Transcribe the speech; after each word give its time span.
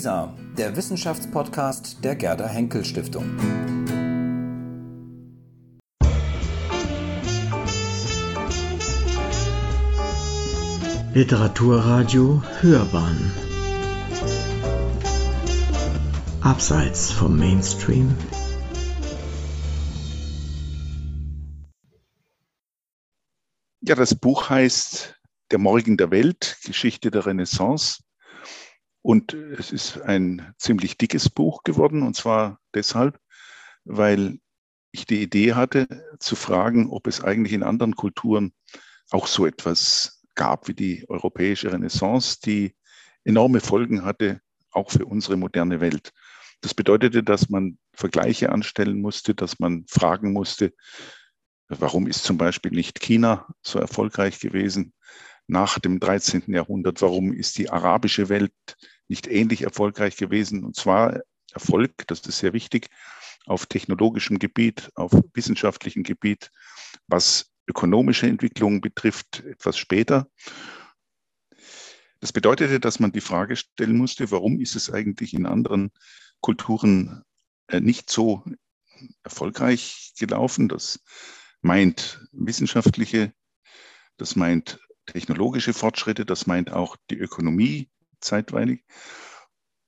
WISA, 0.00 0.34
der 0.56 0.74
Wissenschaftspodcast 0.76 2.02
der 2.02 2.16
Gerda 2.16 2.48
Henkel 2.48 2.86
Stiftung. 2.86 3.36
Literaturradio 11.12 12.42
Hörbahn 12.62 13.30
Abseits 16.40 17.12
vom 17.12 17.38
Mainstream 17.38 18.16
Ja, 23.82 23.94
das 23.96 24.14
Buch 24.14 24.48
heißt 24.48 25.20
Der 25.50 25.58
Morgen 25.58 25.98
der 25.98 26.10
Welt, 26.10 26.56
Geschichte 26.64 27.10
der 27.10 27.26
Renaissance. 27.26 27.98
Und 29.02 29.32
es 29.32 29.72
ist 29.72 30.00
ein 30.02 30.54
ziemlich 30.58 30.98
dickes 30.98 31.30
Buch 31.30 31.62
geworden, 31.62 32.02
und 32.02 32.14
zwar 32.14 32.60
deshalb, 32.74 33.18
weil 33.84 34.38
ich 34.92 35.06
die 35.06 35.22
Idee 35.22 35.54
hatte, 35.54 35.86
zu 36.18 36.36
fragen, 36.36 36.90
ob 36.90 37.06
es 37.06 37.22
eigentlich 37.22 37.52
in 37.52 37.62
anderen 37.62 37.96
Kulturen 37.96 38.52
auch 39.10 39.26
so 39.26 39.46
etwas 39.46 40.22
gab 40.34 40.68
wie 40.68 40.74
die 40.74 41.04
europäische 41.08 41.72
Renaissance, 41.72 42.38
die 42.44 42.74
enorme 43.24 43.60
Folgen 43.60 44.04
hatte, 44.04 44.40
auch 44.70 44.90
für 44.90 45.06
unsere 45.06 45.36
moderne 45.36 45.80
Welt. 45.80 46.12
Das 46.60 46.74
bedeutete, 46.74 47.22
dass 47.22 47.48
man 47.48 47.78
Vergleiche 47.94 48.50
anstellen 48.52 49.00
musste, 49.00 49.34
dass 49.34 49.58
man 49.58 49.86
fragen 49.88 50.32
musste, 50.32 50.74
Warum 51.72 52.08
ist 52.08 52.24
zum 52.24 52.36
Beispiel 52.36 52.72
nicht 52.72 52.98
China 52.98 53.46
so 53.62 53.78
erfolgreich 53.78 54.40
gewesen 54.40 54.92
nach 55.46 55.78
dem 55.78 56.00
13. 56.00 56.42
Jahrhundert? 56.48 57.00
Warum 57.00 57.32
ist 57.32 57.58
die 57.58 57.70
arabische 57.70 58.28
Welt 58.28 58.52
nicht 59.10 59.26
ähnlich 59.26 59.62
erfolgreich 59.62 60.16
gewesen? 60.16 60.64
Und 60.64 60.76
zwar 60.76 61.20
Erfolg, 61.52 62.06
das 62.06 62.20
ist 62.20 62.38
sehr 62.38 62.52
wichtig, 62.52 62.88
auf 63.44 63.66
technologischem 63.66 64.38
Gebiet, 64.38 64.90
auf 64.94 65.12
wissenschaftlichem 65.34 66.04
Gebiet, 66.04 66.50
was 67.08 67.50
ökonomische 67.66 68.28
Entwicklungen 68.28 68.80
betrifft, 68.80 69.42
etwas 69.44 69.76
später. 69.76 70.28
Das 72.20 72.32
bedeutete, 72.32 72.78
dass 72.78 73.00
man 73.00 73.10
die 73.10 73.20
Frage 73.20 73.56
stellen 73.56 73.96
musste, 73.96 74.30
warum 74.30 74.60
ist 74.60 74.76
es 74.76 74.92
eigentlich 74.92 75.34
in 75.34 75.46
anderen 75.46 75.90
Kulturen 76.40 77.22
äh, 77.66 77.80
nicht 77.80 78.10
so 78.10 78.44
erfolgreich 79.24 80.12
gelaufen? 80.18 80.68
Das 80.68 81.00
meint 81.62 82.24
wissenschaftliche, 82.30 83.32
das 84.18 84.36
meint 84.36 84.78
technologische 85.06 85.72
Fortschritte, 85.72 86.24
das 86.24 86.46
meint 86.46 86.70
auch 86.70 86.96
die 87.10 87.18
Ökonomie 87.18 87.90
zeitweilig. 88.20 88.84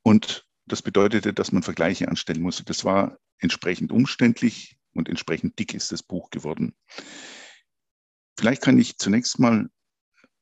Und 0.03 0.47
das 0.67 0.83
bedeutete, 0.83 1.33
dass 1.33 1.53
man 1.53 1.63
Vergleiche 1.63 2.09
anstellen 2.09 2.43
musste. 2.43 2.65
Das 2.65 2.85
war 2.85 3.19
entsprechend 3.39 3.93
umständlich 3.93 4.79
und 4.95 5.09
entsprechend 5.09 5.59
dick 5.59 5.75
ist 5.75 5.93
das 5.93 6.03
Buch 6.03 6.31
geworden. 6.31 6.75
Vielleicht 8.39 8.63
kann 8.63 8.79
ich 8.79 8.99
zunächst 8.99 9.39
mal 9.39 9.69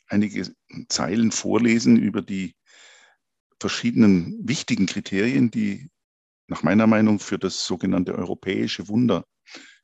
einige 0.07 0.51
Zeilen 0.89 1.33
vorlesen 1.33 1.97
über 1.97 2.23
die 2.23 2.55
verschiedenen 3.61 4.39
wichtigen 4.47 4.87
Kriterien, 4.87 5.51
die 5.51 5.91
nach 6.47 6.63
meiner 6.63 6.87
Meinung 6.87 7.21
für 7.21 7.39
das 7.39 7.65
sogenannte 7.65 8.15
europäische 8.15 8.89
Wunder 8.89 9.25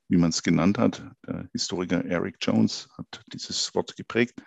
wie 0.09 0.17
man 0.17 0.31
es 0.31 0.43
genannt 0.43 0.79
hat. 0.79 1.03
Der 1.27 1.49
Historiker 1.53 2.05
Eric 2.05 2.37
Jones 2.41 2.89
hat 2.97 3.23
dieses 3.33 3.75
Wort 3.75 3.97
geprägt, 3.97 4.41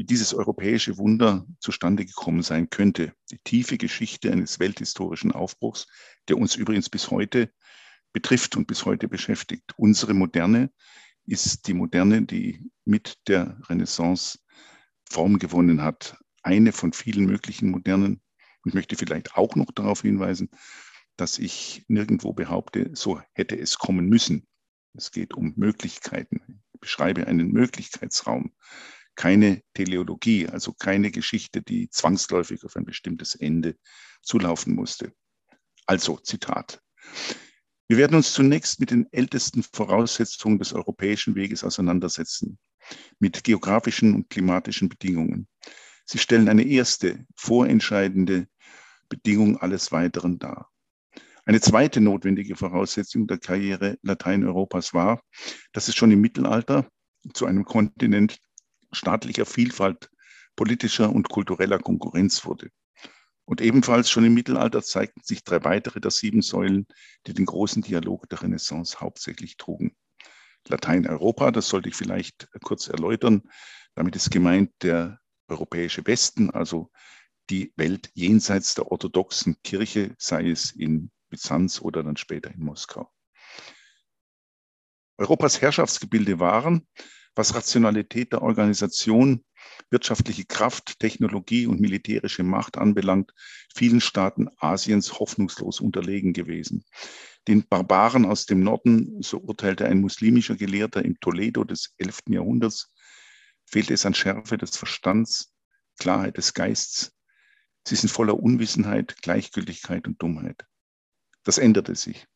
wie 0.00 0.04
dieses 0.04 0.32
europäische 0.32 0.96
Wunder 0.96 1.46
zustande 1.58 2.06
gekommen 2.06 2.40
sein 2.40 2.70
könnte. 2.70 3.12
Die 3.30 3.38
tiefe 3.44 3.76
Geschichte 3.76 4.32
eines 4.32 4.58
welthistorischen 4.58 5.30
Aufbruchs, 5.30 5.86
der 6.26 6.38
uns 6.38 6.56
übrigens 6.56 6.88
bis 6.88 7.10
heute 7.10 7.52
betrifft 8.14 8.56
und 8.56 8.66
bis 8.66 8.86
heute 8.86 9.08
beschäftigt. 9.08 9.74
Unsere 9.76 10.14
Moderne 10.14 10.72
ist 11.26 11.66
die 11.66 11.74
Moderne, 11.74 12.22
die 12.22 12.70
mit 12.86 13.18
der 13.28 13.60
Renaissance 13.68 14.38
Form 15.04 15.38
gewonnen 15.38 15.82
hat. 15.82 16.16
Eine 16.42 16.72
von 16.72 16.94
vielen 16.94 17.26
möglichen 17.26 17.68
modernen. 17.68 18.22
Ich 18.64 18.72
möchte 18.72 18.96
vielleicht 18.96 19.34
auch 19.34 19.54
noch 19.54 19.70
darauf 19.70 20.00
hinweisen, 20.00 20.48
dass 21.18 21.38
ich 21.38 21.84
nirgendwo 21.88 22.32
behaupte, 22.32 22.88
so 22.94 23.20
hätte 23.34 23.58
es 23.58 23.76
kommen 23.76 24.08
müssen. 24.08 24.46
Es 24.94 25.10
geht 25.10 25.34
um 25.34 25.52
Möglichkeiten. 25.56 26.62
Ich 26.72 26.80
beschreibe 26.80 27.26
einen 27.26 27.52
Möglichkeitsraum, 27.52 28.54
keine 29.20 29.60
Teleologie, 29.74 30.48
also 30.48 30.72
keine 30.72 31.10
Geschichte, 31.10 31.60
die 31.60 31.90
zwangsläufig 31.90 32.64
auf 32.64 32.74
ein 32.76 32.86
bestimmtes 32.86 33.34
Ende 33.34 33.76
zulaufen 34.22 34.74
musste. 34.74 35.12
Also 35.84 36.16
Zitat. 36.16 36.80
Wir 37.86 37.98
werden 37.98 38.16
uns 38.16 38.32
zunächst 38.32 38.80
mit 38.80 38.92
den 38.92 39.06
ältesten 39.12 39.62
Voraussetzungen 39.62 40.58
des 40.58 40.72
europäischen 40.72 41.34
Weges 41.34 41.64
auseinandersetzen, 41.64 42.58
mit 43.18 43.44
geografischen 43.44 44.14
und 44.14 44.30
klimatischen 44.30 44.88
Bedingungen. 44.88 45.46
Sie 46.06 46.16
stellen 46.16 46.48
eine 46.48 46.64
erste, 46.64 47.26
vorentscheidende 47.36 48.48
Bedingung 49.10 49.58
alles 49.58 49.92
Weiteren 49.92 50.38
dar. 50.38 50.70
Eine 51.44 51.60
zweite 51.60 52.00
notwendige 52.00 52.56
Voraussetzung 52.56 53.26
der 53.26 53.36
Karriere 53.36 53.98
Lateineuropas 54.00 54.94
war, 54.94 55.20
dass 55.74 55.88
es 55.88 55.94
schon 55.94 56.10
im 56.10 56.22
Mittelalter 56.22 56.88
zu 57.34 57.44
einem 57.44 57.66
Kontinent 57.66 58.38
staatlicher 58.92 59.46
Vielfalt, 59.46 60.10
politischer 60.56 61.10
und 61.10 61.28
kultureller 61.28 61.78
Konkurrenz 61.78 62.44
wurde. 62.44 62.70
Und 63.44 63.60
ebenfalls 63.60 64.10
schon 64.10 64.24
im 64.24 64.34
Mittelalter 64.34 64.82
zeigten 64.82 65.22
sich 65.24 65.42
drei 65.42 65.64
weitere 65.64 66.00
der 66.00 66.10
sieben 66.10 66.42
Säulen, 66.42 66.86
die 67.26 67.34
den 67.34 67.46
großen 67.46 67.82
Dialog 67.82 68.28
der 68.28 68.42
Renaissance 68.42 69.00
hauptsächlich 69.00 69.56
trugen. 69.56 69.96
Lateineuropa, 70.68 71.50
das 71.50 71.68
sollte 71.68 71.88
ich 71.88 71.96
vielleicht 71.96 72.48
kurz 72.62 72.88
erläutern. 72.88 73.42
Damit 73.94 74.14
ist 74.14 74.30
gemeint 74.30 74.70
der 74.82 75.18
europäische 75.48 76.06
Westen, 76.06 76.50
also 76.50 76.90
die 77.48 77.72
Welt 77.76 78.10
jenseits 78.14 78.74
der 78.74 78.92
orthodoxen 78.92 79.60
Kirche, 79.64 80.14
sei 80.18 80.48
es 80.48 80.70
in 80.70 81.10
Byzanz 81.28 81.80
oder 81.80 82.02
dann 82.02 82.16
später 82.16 82.50
in 82.50 82.62
Moskau. 82.62 83.10
Europas 85.18 85.60
Herrschaftsgebilde 85.60 86.38
waren, 86.38 86.86
was 87.34 87.54
Rationalität 87.54 88.32
der 88.32 88.42
Organisation, 88.42 89.44
wirtschaftliche 89.90 90.44
Kraft, 90.44 90.98
Technologie 90.98 91.66
und 91.66 91.80
militärische 91.80 92.42
Macht 92.42 92.78
anbelangt, 92.78 93.32
vielen 93.74 94.00
Staaten 94.00 94.48
Asiens 94.58 95.18
hoffnungslos 95.18 95.80
unterlegen 95.80 96.32
gewesen. 96.32 96.84
Den 97.48 97.66
Barbaren 97.66 98.26
aus 98.26 98.46
dem 98.46 98.62
Norden, 98.62 99.22
so 99.22 99.38
urteilte 99.38 99.86
ein 99.86 100.00
muslimischer 100.00 100.56
Gelehrter 100.56 101.04
im 101.04 101.18
Toledo 101.20 101.64
des 101.64 101.94
11. 101.98 102.20
Jahrhunderts, 102.28 102.92
fehlte 103.64 103.94
es 103.94 104.04
an 104.04 104.14
Schärfe 104.14 104.58
des 104.58 104.76
Verstands, 104.76 105.52
Klarheit 105.98 106.36
des 106.36 106.54
Geistes. 106.54 107.12
Sie 107.86 107.96
sind 107.96 108.10
voller 108.10 108.38
Unwissenheit, 108.38 109.22
Gleichgültigkeit 109.22 110.06
und 110.06 110.20
Dummheit. 110.20 110.66
Das 111.44 111.58
änderte 111.58 111.94
sich. 111.94 112.26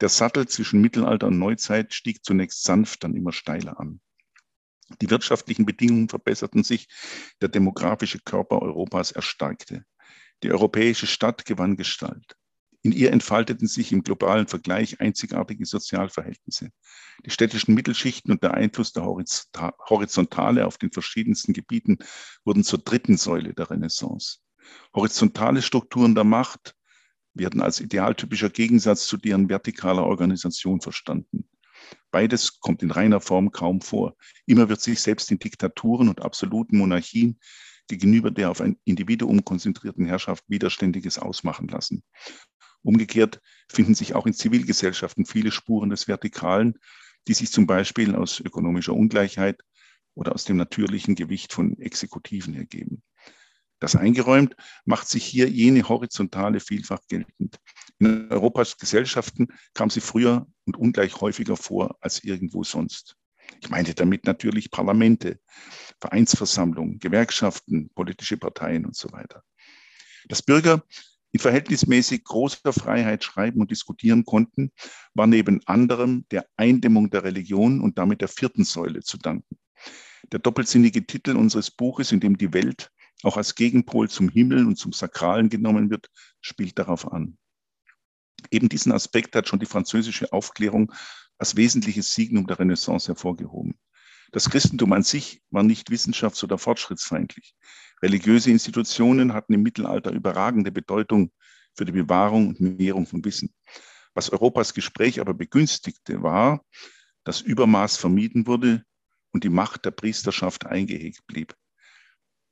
Der 0.00 0.08
Sattel 0.08 0.48
zwischen 0.48 0.80
Mittelalter 0.80 1.26
und 1.26 1.38
Neuzeit 1.38 1.92
stieg 1.92 2.24
zunächst 2.24 2.62
sanft, 2.62 3.04
dann 3.04 3.14
immer 3.14 3.32
steiler 3.32 3.78
an. 3.78 4.00
Die 5.00 5.10
wirtschaftlichen 5.10 5.66
Bedingungen 5.66 6.08
verbesserten 6.08 6.62
sich, 6.62 6.88
der 7.40 7.48
demografische 7.48 8.20
Körper 8.20 8.62
Europas 8.62 9.12
erstarkte. 9.12 9.84
Die 10.42 10.50
europäische 10.50 11.06
Stadt 11.06 11.44
gewann 11.44 11.76
Gestalt. 11.76 12.36
In 12.82 12.92
ihr 12.92 13.10
entfalteten 13.12 13.66
sich 13.66 13.90
im 13.90 14.04
globalen 14.04 14.46
Vergleich 14.46 15.00
einzigartige 15.00 15.66
Sozialverhältnisse. 15.66 16.70
Die 17.24 17.30
städtischen 17.30 17.74
Mittelschichten 17.74 18.30
und 18.30 18.44
der 18.44 18.54
Einfluss 18.54 18.92
der 18.92 19.04
Horizontale 19.04 20.66
auf 20.66 20.78
den 20.78 20.92
verschiedensten 20.92 21.52
Gebieten 21.52 21.98
wurden 22.44 22.62
zur 22.62 22.78
dritten 22.78 23.16
Säule 23.16 23.54
der 23.54 23.70
Renaissance. 23.70 24.38
Horizontale 24.94 25.62
Strukturen 25.62 26.14
der 26.14 26.24
Macht, 26.24 26.76
werden 27.38 27.60
als 27.60 27.80
idealtypischer 27.80 28.50
Gegensatz 28.50 29.06
zu 29.06 29.16
deren 29.16 29.48
vertikaler 29.48 30.04
Organisation 30.04 30.80
verstanden. 30.80 31.48
Beides 32.10 32.60
kommt 32.60 32.82
in 32.82 32.90
reiner 32.90 33.20
Form 33.20 33.52
kaum 33.52 33.80
vor. 33.80 34.16
Immer 34.46 34.68
wird 34.68 34.80
sich 34.80 35.00
selbst 35.00 35.30
in 35.30 35.38
Diktaturen 35.38 36.08
und 36.08 36.22
absoluten 36.22 36.78
Monarchien 36.78 37.38
gegenüber 37.88 38.30
der 38.30 38.50
auf 38.50 38.60
ein 38.60 38.76
Individuum 38.84 39.44
konzentrierten 39.44 40.06
Herrschaft 40.06 40.44
Widerständiges 40.48 41.18
ausmachen 41.18 41.68
lassen. 41.68 42.02
Umgekehrt 42.82 43.40
finden 43.68 43.94
sich 43.94 44.14
auch 44.14 44.26
in 44.26 44.32
Zivilgesellschaften 44.32 45.26
viele 45.26 45.50
Spuren 45.50 45.90
des 45.90 46.08
Vertikalen, 46.08 46.74
die 47.28 47.34
sich 47.34 47.50
zum 47.50 47.66
Beispiel 47.66 48.14
aus 48.14 48.40
ökonomischer 48.40 48.92
Ungleichheit 48.92 49.60
oder 50.14 50.32
aus 50.32 50.44
dem 50.44 50.56
natürlichen 50.56 51.14
Gewicht 51.14 51.52
von 51.52 51.78
Exekutiven 51.78 52.54
ergeben. 52.54 53.02
Das 53.78 53.94
eingeräumt 53.94 54.56
macht 54.84 55.08
sich 55.08 55.24
hier 55.24 55.48
jene 55.48 55.88
horizontale 55.88 56.60
Vielfach 56.60 57.00
geltend. 57.08 57.58
In 57.98 58.30
Europas 58.30 58.76
Gesellschaften 58.76 59.48
kam 59.72 59.88
sie 59.88 60.00
früher 60.00 60.46
und 60.66 60.76
ungleich 60.76 61.20
häufiger 61.20 61.56
vor 61.56 61.96
als 62.00 62.22
irgendwo 62.22 62.62
sonst. 62.62 63.16
Ich 63.62 63.70
meinte 63.70 63.94
damit 63.94 64.26
natürlich 64.26 64.70
Parlamente, 64.70 65.40
Vereinsversammlungen, 66.00 66.98
Gewerkschaften, 66.98 67.90
politische 67.94 68.36
Parteien 68.36 68.84
und 68.84 68.96
so 68.96 69.10
weiter. 69.12 69.42
Dass 70.28 70.42
Bürger 70.42 70.84
in 71.32 71.40
verhältnismäßig 71.40 72.24
großer 72.24 72.72
Freiheit 72.72 73.24
schreiben 73.24 73.60
und 73.60 73.70
diskutieren 73.70 74.24
konnten, 74.24 74.72
war 75.14 75.26
neben 75.26 75.60
anderem 75.66 76.26
der 76.30 76.46
Eindämmung 76.56 77.10
der 77.10 77.24
Religion 77.24 77.80
und 77.80 77.98
damit 77.98 78.20
der 78.20 78.28
vierten 78.28 78.64
Säule 78.64 79.02
zu 79.02 79.16
danken. 79.16 79.58
Der 80.32 80.40
doppelsinnige 80.40 81.06
Titel 81.06 81.36
unseres 81.36 81.70
Buches, 81.70 82.12
in 82.12 82.20
dem 82.20 82.36
die 82.36 82.52
Welt 82.52 82.90
auch 83.22 83.36
als 83.36 83.54
Gegenpol 83.54 84.10
zum 84.10 84.28
Himmel 84.28 84.66
und 84.66 84.76
zum 84.76 84.92
Sakralen 84.92 85.48
genommen 85.48 85.88
wird, 85.88 86.10
spielt 86.40 86.78
darauf 86.78 87.10
an. 87.10 87.38
Eben 88.50 88.68
diesen 88.68 88.92
Aspekt 88.92 89.34
hat 89.36 89.48
schon 89.48 89.58
die 89.58 89.66
französische 89.66 90.32
Aufklärung 90.32 90.92
als 91.38 91.56
wesentliches 91.56 92.14
Signum 92.14 92.46
der 92.46 92.58
Renaissance 92.58 93.08
hervorgehoben. 93.08 93.74
Das 94.32 94.50
Christentum 94.50 94.92
an 94.92 95.02
sich 95.02 95.42
war 95.50 95.62
nicht 95.62 95.90
wissenschafts- 95.90 96.42
oder 96.42 96.58
fortschrittsfeindlich. 96.58 97.54
Religiöse 98.02 98.50
Institutionen 98.50 99.32
hatten 99.32 99.54
im 99.54 99.62
Mittelalter 99.62 100.10
überragende 100.10 100.72
Bedeutung 100.72 101.30
für 101.74 101.84
die 101.84 101.92
Bewahrung 101.92 102.48
und 102.48 102.60
Mehrung 102.60 103.06
von 103.06 103.24
Wissen. 103.24 103.54
Was 104.14 104.30
Europas 104.30 104.74
Gespräch 104.74 105.20
aber 105.20 105.34
begünstigte, 105.34 106.22
war, 106.22 106.64
dass 107.24 107.40
Übermaß 107.40 107.96
vermieden 107.96 108.46
wurde 108.46 108.82
und 109.32 109.44
die 109.44 109.50
Macht 109.50 109.84
der 109.84 109.90
Priesterschaft 109.90 110.66
eingehegt 110.66 111.26
blieb. 111.26 111.54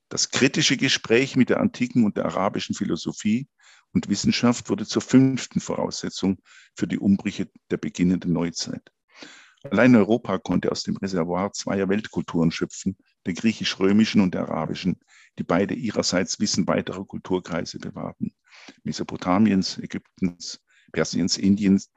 Das 0.09 0.29
kritische 0.29 0.77
Gespräch 0.77 1.35
mit 1.35 1.49
der 1.49 1.59
antiken 1.59 2.05
und 2.05 2.17
der 2.17 2.25
arabischen 2.25 2.75
Philosophie 2.75 3.47
und 3.91 4.09
Wissenschaft 4.09 4.69
wurde 4.69 4.85
zur 4.85 5.01
fünften 5.01 5.59
Voraussetzung 5.59 6.37
für 6.75 6.87
die 6.87 6.99
Umbrüche 6.99 7.49
der 7.71 7.77
beginnenden 7.77 8.33
Neuzeit. 8.33 8.91
Allein 9.63 9.95
Europa 9.95 10.37
konnte 10.37 10.71
aus 10.71 10.83
dem 10.83 10.95
Reservoir 10.97 11.51
zweier 11.53 11.89
Weltkulturen 11.89 12.51
schöpfen, 12.51 12.97
der 13.25 13.33
griechisch-römischen 13.33 14.21
und 14.21 14.35
der 14.35 14.43
arabischen, 14.43 14.99
die 15.39 15.43
beide 15.43 15.73
ihrerseits 15.73 16.39
Wissen 16.39 16.67
weiterer 16.67 17.03
Kulturkreise 17.03 17.79
bewahrten. 17.79 18.35
Mesopotamiens, 18.83 19.79
Ägyptens, 19.79 20.61
Persiens, 20.91 21.37
Indiens, 21.37 21.89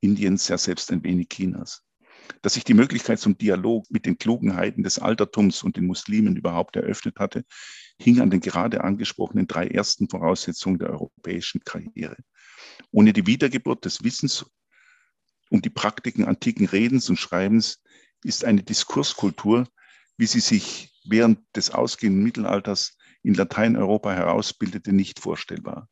Indiens, 0.00 0.46
ja 0.46 0.58
selbst 0.58 0.92
ein 0.92 1.02
wenig 1.02 1.28
Chinas. 1.28 1.82
Dass 2.42 2.54
sich 2.54 2.64
die 2.64 2.74
Möglichkeit 2.74 3.18
zum 3.18 3.36
Dialog 3.36 3.90
mit 3.90 4.06
den 4.06 4.18
Klugenheiten 4.18 4.82
des 4.82 4.98
Altertums 4.98 5.62
und 5.62 5.76
den 5.76 5.86
Muslimen 5.86 6.36
überhaupt 6.36 6.76
eröffnet 6.76 7.18
hatte, 7.18 7.44
hing 7.98 8.20
an 8.20 8.30
den 8.30 8.40
gerade 8.40 8.84
angesprochenen 8.84 9.46
drei 9.46 9.66
ersten 9.66 10.08
Voraussetzungen 10.08 10.78
der 10.78 10.90
europäischen 10.90 11.60
Karriere. 11.64 12.16
Ohne 12.90 13.12
die 13.12 13.26
Wiedergeburt 13.26 13.84
des 13.84 14.02
Wissens 14.04 14.46
um 15.50 15.62
die 15.62 15.70
Praktiken 15.70 16.24
antiken 16.24 16.66
Redens 16.66 17.08
und 17.08 17.18
Schreibens 17.18 17.82
ist 18.22 18.44
eine 18.44 18.62
Diskurskultur, 18.62 19.66
wie 20.16 20.26
sie 20.26 20.40
sich 20.40 20.92
während 21.04 21.40
des 21.56 21.70
ausgehenden 21.70 22.22
Mittelalters 22.22 22.96
in 23.22 23.34
Lateineuropa 23.34 24.12
herausbildete, 24.12 24.92
nicht 24.92 25.20
vorstellbar. 25.20 25.88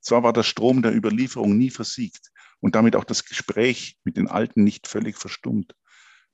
Zwar 0.00 0.22
war 0.22 0.32
der 0.32 0.42
Strom 0.42 0.82
der 0.82 0.94
Überlieferung 0.94 1.56
nie 1.56 1.70
versiegt 1.70 2.31
und 2.62 2.76
damit 2.76 2.96
auch 2.96 3.04
das 3.04 3.24
Gespräch 3.24 3.98
mit 4.04 4.16
den 4.16 4.28
Alten 4.28 4.64
nicht 4.64 4.86
völlig 4.86 5.18
verstummt, 5.18 5.74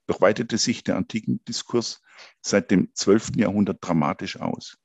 doch 0.07 0.21
weitete 0.21 0.59
sich 0.59 0.85
der 0.85 0.97
antiken 0.97 1.43
Diskurs 1.47 2.03
seit 2.41 2.71
dem 2.71 2.91
12. 2.95 3.33
Jahrhundert 3.37 3.79
dramatisch 3.81 4.39
aus. 4.39 4.79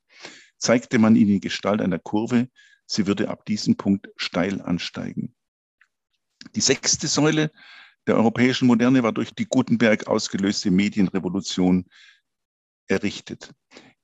Zeigte 0.57 0.97
man 0.97 1.15
ihn 1.15 1.29
in 1.29 1.41
Gestalt 1.41 1.81
einer 1.81 1.99
Kurve, 1.99 2.49
sie 2.85 3.07
würde 3.07 3.29
ab 3.29 3.45
diesem 3.45 3.75
Punkt 3.75 4.09
steil 4.15 4.61
ansteigen. 4.61 5.35
Die 6.55 6.61
sechste 6.61 7.07
Säule 7.07 7.51
der 8.07 8.15
europäischen 8.15 8.67
Moderne 8.67 9.03
war 9.03 9.11
durch 9.11 9.33
die 9.33 9.45
Gutenberg 9.45 10.07
ausgelöste 10.07 10.71
Medienrevolution 10.71 11.85
errichtet. 12.87 13.53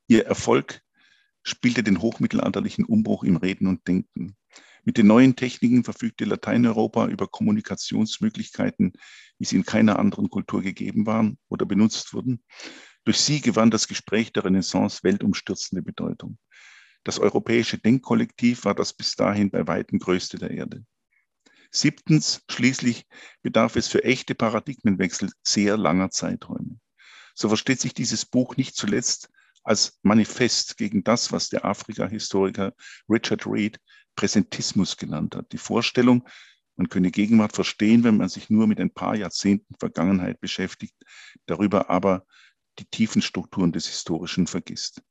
Ihr 0.08 0.26
Erfolg 0.26 0.82
spielte 1.44 1.84
den 1.84 2.02
hochmittelalterlichen 2.02 2.84
Umbruch 2.84 3.24
im 3.24 3.38
Reden 3.38 3.68
und 3.68 3.88
Denken. 3.88 4.36
Mit 4.90 4.98
den 4.98 5.06
neuen 5.06 5.36
Techniken 5.36 5.84
verfügte 5.84 6.26
Lateineuropa 6.26 7.06
über 7.10 7.28
Kommunikationsmöglichkeiten, 7.28 8.94
wie 9.38 9.46
sie 9.46 9.58
in 9.58 9.64
keiner 9.64 10.00
anderen 10.00 10.32
Kultur 10.32 10.64
gegeben 10.64 11.06
waren 11.06 11.38
oder 11.48 11.68
benutzt 11.68 12.12
wurden. 12.16 12.44
Durch 13.04 13.20
sie 13.20 13.40
gewann 13.40 13.70
das 13.70 13.88
Gespräch 13.88 14.34
der 14.34 14.46
Renaissance 14.46 15.02
weltumstürzende 15.04 15.84
Bedeutung. 15.84 16.40
Das 17.04 17.20
europäische 17.20 17.78
Denkkollektiv 17.78 18.66
war 18.66 18.74
das 18.74 18.92
bis 18.92 19.14
dahin 19.14 19.52
bei 19.52 19.68
weitem 19.68 20.00
größte 20.00 20.40
der 20.40 20.50
Erde. 20.50 20.84
Siebtens, 21.70 22.42
schließlich 22.50 23.06
bedarf 23.44 23.76
es 23.76 23.90
für 23.90 24.04
echte 24.04 24.34
Paradigmenwechsel 24.34 25.30
sehr 25.44 25.78
langer 25.78 26.10
Zeiträume. 26.10 26.80
So 27.36 27.48
versteht 27.48 27.80
sich 27.80 27.94
dieses 27.94 28.26
Buch 28.26 28.58
nicht 28.58 28.76
zuletzt 28.76 29.30
als 29.64 30.00
Manifest 30.02 30.78
gegen 30.78 31.04
das, 31.04 31.32
was 31.32 31.50
der 31.50 31.64
Afrika-Historiker 31.64 32.74
Richard 33.08 33.46
Reed 33.46 33.80
Präsentismus 34.20 34.98
genannt 34.98 35.34
hat. 35.38 35.54
Die 35.54 35.58
Vorstellung, 35.58 36.28
man 36.76 36.90
könne 36.90 37.10
Gegenwart 37.10 37.54
verstehen, 37.54 38.04
wenn 38.04 38.18
man 38.18 38.28
sich 38.28 38.50
nur 38.50 38.68
mit 38.68 38.82
ein 38.82 38.94
paar 38.94 39.16
Jahrzehnten 39.16 39.76
Vergangenheit 39.80 40.42
beschäftigt, 40.42 40.94
darüber 41.46 41.90
aber 41.90 42.26
die 42.80 42.86
tiefen 42.86 43.22
Strukturen 43.22 43.72
des 43.72 43.88
Historischen 43.88 44.46
vergisst. 44.46 45.02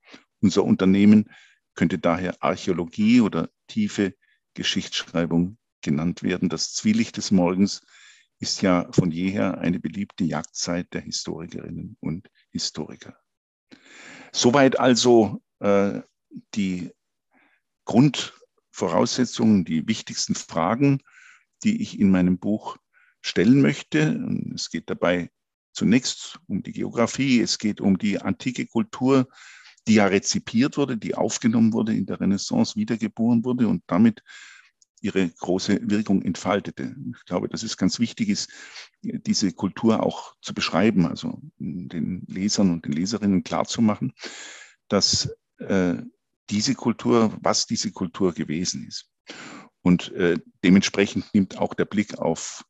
Unser 0.41 0.63
Unternehmen 0.65 1.31
könnte 1.75 1.99
daher 1.99 2.37
Archäologie 2.41 3.23
oder 3.23 3.49
tiefe 3.67 4.15
Geschichtsschreibung 4.53 5.57
genannt 5.81 6.23
werden. 6.23 6.51
Das 6.51 6.75
Zwielicht 6.75 7.17
des 7.17 7.31
Morgens 7.31 7.81
ist 8.41 8.61
ja 8.61 8.93
von 8.93 9.11
jeher 9.11 9.57
eine 9.57 9.81
beliebte 9.81 10.25
Jagdzeit 10.25 10.93
der 10.93 11.01
Historikerinnen 11.01 11.97
und 12.01 12.29
Historiker. 12.51 13.17
Soweit 14.33 14.79
also 14.79 15.41
äh, 15.61 16.03
die 16.55 16.93
Grundvoraussetzungen, 18.79 19.65
die 19.65 19.89
wichtigsten 19.89 20.37
Fragen, 20.37 21.03
die 21.65 21.83
ich 21.83 21.99
in 21.99 22.13
meinem 22.13 22.39
Buch 22.39 22.77
stellen 23.21 23.61
möchte. 23.61 24.25
Es 24.55 24.71
geht 24.71 24.89
dabei 24.89 25.31
zunächst 25.73 26.39
um 26.47 26.63
die 26.63 26.71
Geografie, 26.71 27.41
es 27.41 27.59
geht 27.59 27.81
um 27.81 27.99
die 27.99 28.21
antike 28.21 28.67
Kultur, 28.67 29.29
die 29.89 29.95
ja 29.95 30.07
rezipiert 30.07 30.77
wurde, 30.77 30.97
die 30.97 31.17
aufgenommen 31.17 31.73
wurde, 31.73 31.93
in 31.93 32.07
der 32.07 32.21
Renaissance 32.21 32.77
wiedergeboren 32.77 33.45
wurde 33.45 33.67
und 33.67 33.83
damit 33.89 34.23
ihre 35.01 35.29
große 35.29 35.81
Wirkung 35.83 36.23
entfaltete. 36.23 36.95
Ich 37.17 37.25
glaube, 37.25 37.49
dass 37.49 37.65
es 37.65 37.77
ganz 37.77 37.99
wichtig 37.99 38.29
ist, 38.29 38.49
diese 39.03 39.53
Kultur 39.53 40.05
auch 40.05 40.37
zu 40.41 40.55
beschreiben, 40.55 41.05
also 41.07 41.41
den 41.59 42.23
Lesern 42.29 42.73
und 42.73 42.85
den 42.85 42.93
Leserinnen 42.93 43.43
klarzumachen, 43.43 44.13
dass 44.87 45.37
äh, 45.59 45.97
diese 46.51 46.75
Kultur, 46.75 47.37
was 47.41 47.67
diese 47.67 47.93
Kultur 47.93 48.33
gewesen 48.33 48.87
ist. 48.87 49.11
Und 49.83 50.13
äh, 50.13 50.39
dementsprechend 50.65 51.33
nimmt 51.35 51.59
auch 51.59 51.75
der 51.75 51.85
Blick 51.85 52.19
auf 52.19 52.65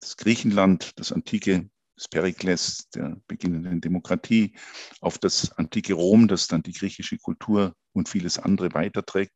das 0.00 0.16
Griechenland, 0.16 0.98
das 0.98 1.12
antike 1.12 1.68
des 2.00 2.08
Perikles, 2.08 2.88
der 2.94 3.20
beginnenden 3.26 3.82
Demokratie, 3.82 4.56
auf 5.00 5.18
das 5.18 5.52
antike 5.52 5.92
Rom, 5.92 6.28
das 6.28 6.48
dann 6.48 6.62
die 6.62 6.72
griechische 6.72 7.18
Kultur 7.18 7.74
und 7.92 8.08
vieles 8.08 8.38
andere 8.38 8.72
weiterträgt, 8.72 9.32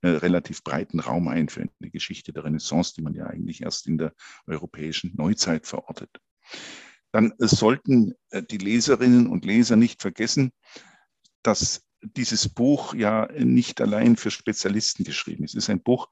äh, 0.00 0.08
relativ 0.08 0.64
breiten 0.64 1.00
Raum 1.00 1.28
ein 1.28 1.50
für 1.50 1.60
eine 1.60 1.90
Geschichte 1.90 2.32
der 2.32 2.44
Renaissance, 2.44 2.94
die 2.96 3.02
man 3.02 3.14
ja 3.14 3.26
eigentlich 3.26 3.62
erst 3.62 3.86
in 3.86 3.98
der 3.98 4.14
europäischen 4.46 5.12
Neuzeit 5.16 5.66
verortet. 5.66 6.10
Dann 7.12 7.32
äh, 7.38 7.46
sollten 7.46 8.14
äh, 8.30 8.42
die 8.42 8.58
Leserinnen 8.58 9.26
und 9.26 9.44
Leser 9.44 9.76
nicht 9.76 10.00
vergessen, 10.00 10.52
dass 11.42 11.82
dieses 12.02 12.48
Buch 12.48 12.94
ja 12.94 13.28
nicht 13.38 13.80
allein 13.80 14.16
für 14.16 14.30
Spezialisten 14.30 15.04
geschrieben 15.04 15.44
ist. 15.44 15.54
Es 15.54 15.64
ist 15.64 15.70
ein 15.70 15.82
Buch, 15.82 16.08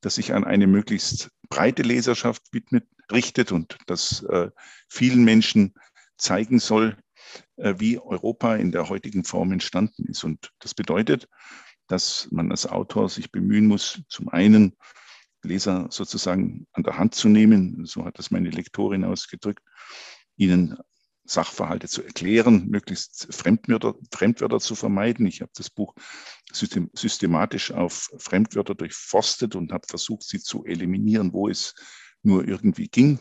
das 0.00 0.16
sich 0.16 0.32
an 0.32 0.44
eine 0.44 0.66
möglichst 0.66 1.30
breite 1.48 1.82
Leserschaft 1.82 2.42
widmet, 2.52 2.86
richtet 3.12 3.52
und 3.52 3.76
das 3.86 4.22
äh, 4.24 4.50
vielen 4.88 5.24
Menschen 5.24 5.74
zeigen 6.16 6.58
soll, 6.58 6.96
äh, 7.56 7.74
wie 7.78 7.98
Europa 7.98 8.56
in 8.56 8.72
der 8.72 8.88
heutigen 8.88 9.24
Form 9.24 9.52
entstanden 9.52 10.06
ist. 10.06 10.24
Und 10.24 10.52
das 10.60 10.74
bedeutet, 10.74 11.28
dass 11.86 12.28
man 12.30 12.50
als 12.50 12.66
Autor 12.66 13.08
sich 13.08 13.32
bemühen 13.32 13.66
muss, 13.66 14.02
zum 14.08 14.28
einen 14.28 14.76
Leser 15.42 15.88
sozusagen 15.90 16.66
an 16.72 16.82
der 16.82 16.98
Hand 16.98 17.14
zu 17.14 17.28
nehmen, 17.28 17.84
so 17.86 18.04
hat 18.04 18.18
das 18.18 18.30
meine 18.30 18.50
Lektorin 18.50 19.04
ausgedrückt, 19.04 19.62
ihnen 20.36 20.76
Sachverhalte 21.30 21.86
zu 21.86 22.02
erklären, 22.02 22.66
möglichst 22.68 23.32
Fremdwörter, 23.32 23.94
Fremdwörter 24.12 24.58
zu 24.58 24.74
vermeiden. 24.74 25.26
Ich 25.26 25.42
habe 25.42 25.52
das 25.54 25.70
Buch 25.70 25.94
systematisch 26.52 27.70
auf 27.70 28.10
Fremdwörter 28.18 28.74
durchforstet 28.74 29.54
und 29.54 29.70
habe 29.72 29.86
versucht, 29.86 30.24
sie 30.24 30.40
zu 30.40 30.64
eliminieren, 30.64 31.32
wo 31.32 31.48
es 31.48 31.74
nur 32.22 32.48
irgendwie 32.48 32.88
ging. 32.88 33.20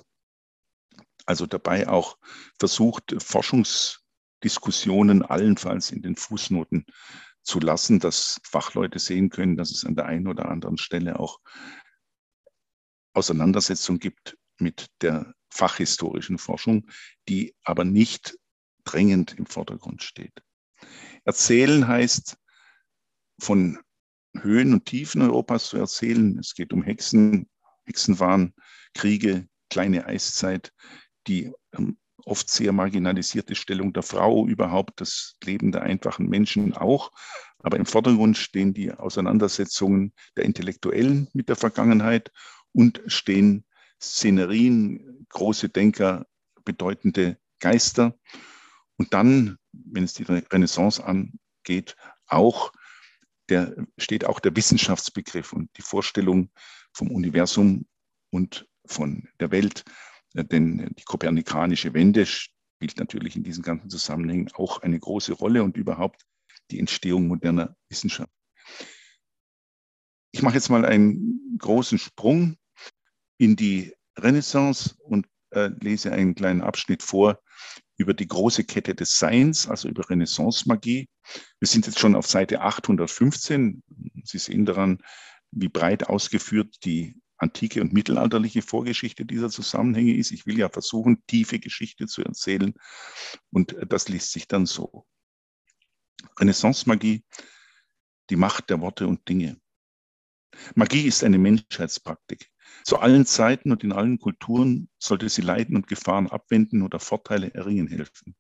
Also 1.28 1.46
dabei 1.46 1.88
auch 1.88 2.18
versucht, 2.58 3.16
Forschungsdiskussionen 3.22 5.22
allenfalls 5.22 5.92
in 5.92 6.01
den 6.01 6.16
Fußnoten 6.16 6.88
zu 7.44 7.60
lassen, 7.60 8.00
dass 8.00 8.42
Fachleute 8.44 8.98
sehen 8.98 9.30
können, 9.30 9.56
dass 9.56 9.70
es 9.70 9.86
an 9.86 9.96
der 9.96 10.08
einen 10.08 10.28
oder 10.28 10.50
anderen 10.50 10.80
Stelle 10.80 11.20
auch 11.20 11.39
Auseinandersetzung 13.13 14.00
gibt 14.00 14.36
mit 14.58 14.88
der 15.01 15.36
fachhistorischen 15.50 16.38
Forschung, 16.38 16.88
die 17.27 17.56
aber 17.63 17.84
nicht 17.86 18.38
drängend 18.84 19.38
im 19.38 19.46
Vordergrund 19.46 20.03
steht. 20.03 20.44
Erzählen 21.25 21.88
heißt 21.88 22.38
von 23.39 23.79
Höhen 24.38 24.74
und 24.74 24.86
Tiefen 24.86 25.22
Europas 25.22 25.70
zu 25.70 25.77
erzählen. 25.77 26.38
Es 26.39 26.53
geht 26.53 26.74
um 26.74 26.84
Hexen, 26.84 27.50
Hexenwahn, 27.86 28.53
Kriege, 28.94 29.48
kleine 29.70 30.06
Eiszeit, 30.06 30.74
die 31.27 31.51
ähm, 31.74 31.98
oft 32.25 32.50
sehr 32.50 32.72
marginalisierte 32.72 33.56
Stellung 33.56 33.94
der 33.94 34.03
Frau, 34.03 34.48
überhaupt 34.48 35.01
das 35.01 35.36
Leben 35.44 35.72
der 35.72 35.84
einfachen 35.84 36.27
Menschen 36.27 36.74
auch. 36.74 37.12
Aber 37.60 37.77
im 37.77 37.86
Vordergrund 37.86 38.38
stehen 38.38 38.74
die 38.74 38.91
Auseinandersetzungen 38.91 40.13
der 40.38 40.46
Intellektuellen 40.46 41.27
mit 41.34 41.50
der 41.50 41.56
Vergangenheit 41.56 42.32
und 42.72 43.01
stehen 43.08 43.65
Szenerien, 44.01 45.25
große 45.29 45.70
Denker, 45.70 46.25
bedeutende 46.63 47.38
Geister. 47.60 48.18
Und 48.98 49.13
dann, 49.13 49.58
wenn 49.72 50.03
es 50.03 50.13
die 50.13 50.24
Renaissance 50.24 51.03
angeht, 51.03 51.96
auch 52.27 52.72
der, 53.50 53.75
steht 53.98 54.25
auch 54.25 54.39
der 54.39 54.56
Wissenschaftsbegriff 54.56 55.53
und 55.53 55.70
die 55.77 55.82
Vorstellung 55.82 56.51
vom 56.94 57.12
Universum 57.12 57.88
und 58.32 58.68
von 58.86 59.27
der 59.39 59.51
Welt. 59.51 59.84
Denn 60.34 60.94
die 60.98 61.03
kopernikanische 61.03 61.94
Wende 61.94 62.25
spielt 62.25 62.98
natürlich 62.98 63.36
in 63.36 63.44
diesen 63.44 63.63
ganzen 63.63 63.89
Zusammenhängen 63.89 64.51
auch 64.53 64.82
eine 64.82 65.00
große 65.00 65.34
Rolle 65.34 65.63
und 65.63 65.75
überhaupt 65.75 66.24
die 66.72 66.79
Entstehung 66.79 67.27
moderner 67.27 67.75
Wissenschaft. 67.89 68.32
Ich 70.32 70.44
mache 70.44 70.56
jetzt 70.56 70.70
mal 70.70 70.86
einen 70.86 71.58
großen 71.58 71.98
Sprung 71.98 72.59
in 73.39 73.55
die 73.55 73.93
Renaissance 74.17 74.96
und 75.00 75.25
äh, 75.51 75.72
lese 75.79 76.12
einen 76.12 76.36
kleinen 76.36 76.62
Abschnitt 76.62 77.01
vor 77.01 77.41
über 77.98 78.13
die 78.13 78.27
große 78.27 78.63
Kette 78.65 78.93
des 78.93 79.17
Seins, 79.17 79.67
also 79.67 79.88
über 79.89 80.10
Renaissance-Magie. 80.10 81.10
Wir 81.60 81.67
sind 81.67 81.88
jetzt 81.88 82.00
schon 82.00 82.15
auf 82.15 82.27
Seite 82.27 82.62
815. 82.62 83.84
Sie 84.24 84.38
sehen 84.38 84.65
daran, 84.65 85.00
wie 85.51 85.67
breit 85.67 86.08
ausgeführt 86.08 86.77
die 86.84 87.15
antike 87.38 87.81
und 87.81 87.93
mittelalterliche 87.93 88.62
Vorgeschichte 88.62 89.25
dieser 89.25 89.50
Zusammenhänge 89.50 90.15
ist. 90.15 90.31
Ich 90.31 90.46
will 90.46 90.60
ja 90.60 90.69
versuchen, 90.69 91.24
tiefe 91.27 91.60
Geschichte 91.60 92.08
zu 92.08 92.22
erzählen. 92.24 92.74
Und 93.51 93.75
das 93.88 94.10
liest 94.10 94.31
sich 94.31 94.48
dann 94.48 94.65
so. 94.65 95.05
Renaissance-Magie, 96.38 97.24
die 98.29 98.36
Macht 98.36 98.69
der 98.69 98.81
Worte 98.81 99.08
und 99.08 99.27
Dinge. 99.27 99.60
Magie 100.75 101.08
ist 101.08 101.24
eine 101.24 101.38
Menschheitspraktik. 101.38 102.50
Zu 102.84 103.00
allen 103.00 103.26
Zeiten 103.26 103.72
und 103.72 103.84
in 103.84 103.92
allen 103.92 104.20
Kulturen 104.20 104.90
sollte 104.98 105.30
sie 105.30 105.42
Leiden 105.42 105.76
und 105.76 105.88
Gefahren 105.88 106.28
abwenden 106.28 106.82
oder 106.82 107.00
Vorteile 107.00 107.54
erringen 107.54 107.88
helfen. 107.88 108.36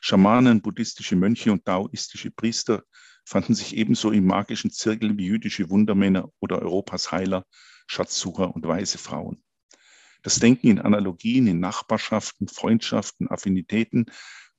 Schamanen, 0.00 0.62
buddhistische 0.62 1.16
Mönche 1.16 1.52
und 1.52 1.66
daoistische 1.66 2.30
Priester 2.30 2.82
fanden 3.24 3.54
sich 3.54 3.76
ebenso 3.76 4.10
im 4.10 4.26
magischen 4.26 4.70
Zirkel 4.70 5.16
wie 5.16 5.26
jüdische 5.26 5.70
Wundermänner 5.70 6.28
oder 6.40 6.60
Europas 6.60 7.12
Heiler, 7.12 7.44
Schatzsucher 7.86 8.54
und 8.54 8.66
weise 8.66 8.98
Frauen. 8.98 9.42
Das 10.22 10.38
Denken 10.38 10.68
in 10.68 10.80
Analogien, 10.80 11.46
in 11.46 11.60
Nachbarschaften, 11.60 12.48
Freundschaften, 12.48 13.30
Affinitäten 13.30 14.06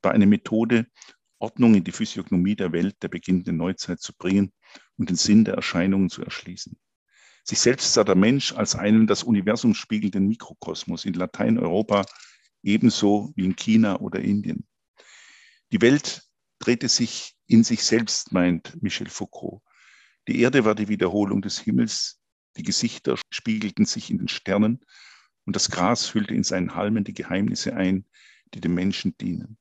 war 0.01 0.11
eine 0.11 0.27
Methode, 0.27 0.87
Ordnung 1.39 1.75
in 1.75 1.83
die 1.83 1.91
Physiognomie 1.91 2.55
der 2.55 2.71
Welt 2.71 2.95
der 3.01 3.09
beginnenden 3.09 3.57
Neuzeit 3.57 3.99
zu 3.99 4.13
bringen 4.13 4.53
und 4.97 5.09
den 5.09 5.15
Sinn 5.15 5.43
der 5.43 5.55
Erscheinungen 5.55 6.09
zu 6.09 6.23
erschließen. 6.23 6.77
Sich 7.47 7.59
selbst 7.59 7.93
sah 7.93 8.03
der 8.03 8.15
Mensch 8.15 8.53
als 8.53 8.75
einen 8.75 9.05
das 9.05 9.21
Universum 9.21 9.75
spiegelnden 9.75 10.27
Mikrokosmos 10.27 11.05
in 11.05 11.13
Lateineuropa 11.13 12.03
ebenso 12.63 13.31
wie 13.35 13.45
in 13.45 13.55
China 13.55 13.99
oder 13.99 14.19
Indien. 14.19 14.67
Die 15.71 15.79
Welt 15.79 16.23
drehte 16.57 16.89
sich 16.89 17.35
in 17.45 17.63
sich 17.63 17.83
selbst, 17.83 18.31
meint 18.31 18.81
Michel 18.81 19.07
Foucault. 19.07 19.61
Die 20.27 20.39
Erde 20.39 20.65
war 20.65 20.73
die 20.73 20.87
Wiederholung 20.87 21.43
des 21.43 21.59
Himmels, 21.59 22.19
die 22.57 22.63
Gesichter 22.63 23.19
spiegelten 23.29 23.85
sich 23.85 24.09
in 24.09 24.17
den 24.17 24.27
Sternen 24.27 24.83
und 25.45 25.55
das 25.55 25.69
Gras 25.69 26.15
hüllte 26.15 26.33
in 26.33 26.43
seinen 26.43 26.73
Halmen 26.73 27.03
die 27.03 27.13
Geheimnisse 27.13 27.75
ein, 27.75 28.05
die 28.55 28.61
dem 28.61 28.73
Menschen 28.73 29.15
dienen. 29.19 29.59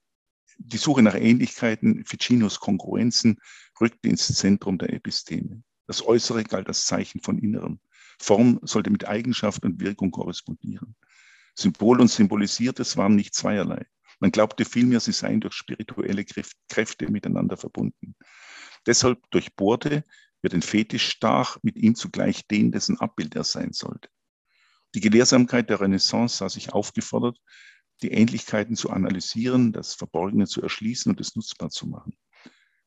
Die 0.56 0.78
Suche 0.78 1.02
nach 1.02 1.16
Ähnlichkeiten, 1.16 2.06
Ficinos 2.06 2.60
Kongruenzen, 2.60 3.40
rückte 3.78 4.08
ins 4.08 4.26
Zentrum 4.34 4.78
der 4.78 4.94
Episteme. 4.94 5.62
Das 5.86 6.06
Äußere 6.06 6.44
galt 6.44 6.68
als 6.68 6.86
Zeichen 6.86 7.20
von 7.20 7.38
Innerem. 7.38 7.80
Form 8.18 8.60
sollte 8.62 8.90
mit 8.90 9.06
Eigenschaft 9.06 9.64
und 9.64 9.80
Wirkung 9.80 10.10
korrespondieren. 10.10 10.96
Symbol 11.54 12.00
und 12.00 12.10
Symbolisiertes 12.10 12.96
waren 12.96 13.16
nicht 13.16 13.34
zweierlei. 13.34 13.86
Man 14.20 14.32
glaubte 14.32 14.64
vielmehr, 14.64 15.00
sie 15.00 15.12
seien 15.12 15.40
durch 15.40 15.54
spirituelle 15.54 16.24
Kräfte 16.68 17.10
miteinander 17.10 17.56
verbunden. 17.56 18.14
Deshalb 18.86 19.30
durchbohrte, 19.30 20.04
wer 20.42 20.50
den 20.50 20.62
Fetisch 20.62 21.08
stach, 21.08 21.58
mit 21.62 21.76
ihm 21.76 21.94
zugleich 21.94 22.46
den, 22.46 22.72
dessen 22.72 22.98
Abbild 22.98 23.34
er 23.34 23.44
sein 23.44 23.72
sollte. 23.72 24.08
Die 24.94 25.00
Gelehrsamkeit 25.00 25.70
der 25.70 25.80
Renaissance 25.80 26.36
sah 26.36 26.48
sich 26.48 26.72
aufgefordert, 26.72 27.38
die 28.02 28.12
Ähnlichkeiten 28.12 28.76
zu 28.76 28.90
analysieren, 28.90 29.72
das 29.72 29.94
Verborgene 29.94 30.46
zu 30.46 30.62
erschließen 30.62 31.10
und 31.10 31.20
es 31.20 31.34
nutzbar 31.34 31.70
zu 31.70 31.86
machen. 31.86 32.16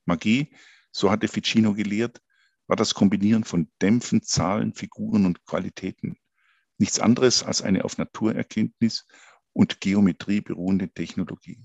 Magie, 0.06 0.54
so 0.92 1.12
hatte 1.12 1.28
Ficino 1.28 1.74
gelehrt, 1.74 2.22
war 2.68 2.76
das 2.76 2.94
Kombinieren 2.94 3.44
von 3.44 3.70
Dämpfen, 3.82 4.22
Zahlen, 4.22 4.74
Figuren 4.74 5.26
und 5.26 5.46
Qualitäten. 5.46 6.18
Nichts 6.78 7.00
anderes 7.00 7.44
als 7.44 7.62
eine 7.62 7.86
auf 7.86 7.98
Naturerkenntnis 7.98 9.08
und 9.54 9.82
Geometrie 9.82 10.42
beruhende 10.42 10.90
Technologie. 10.90 11.64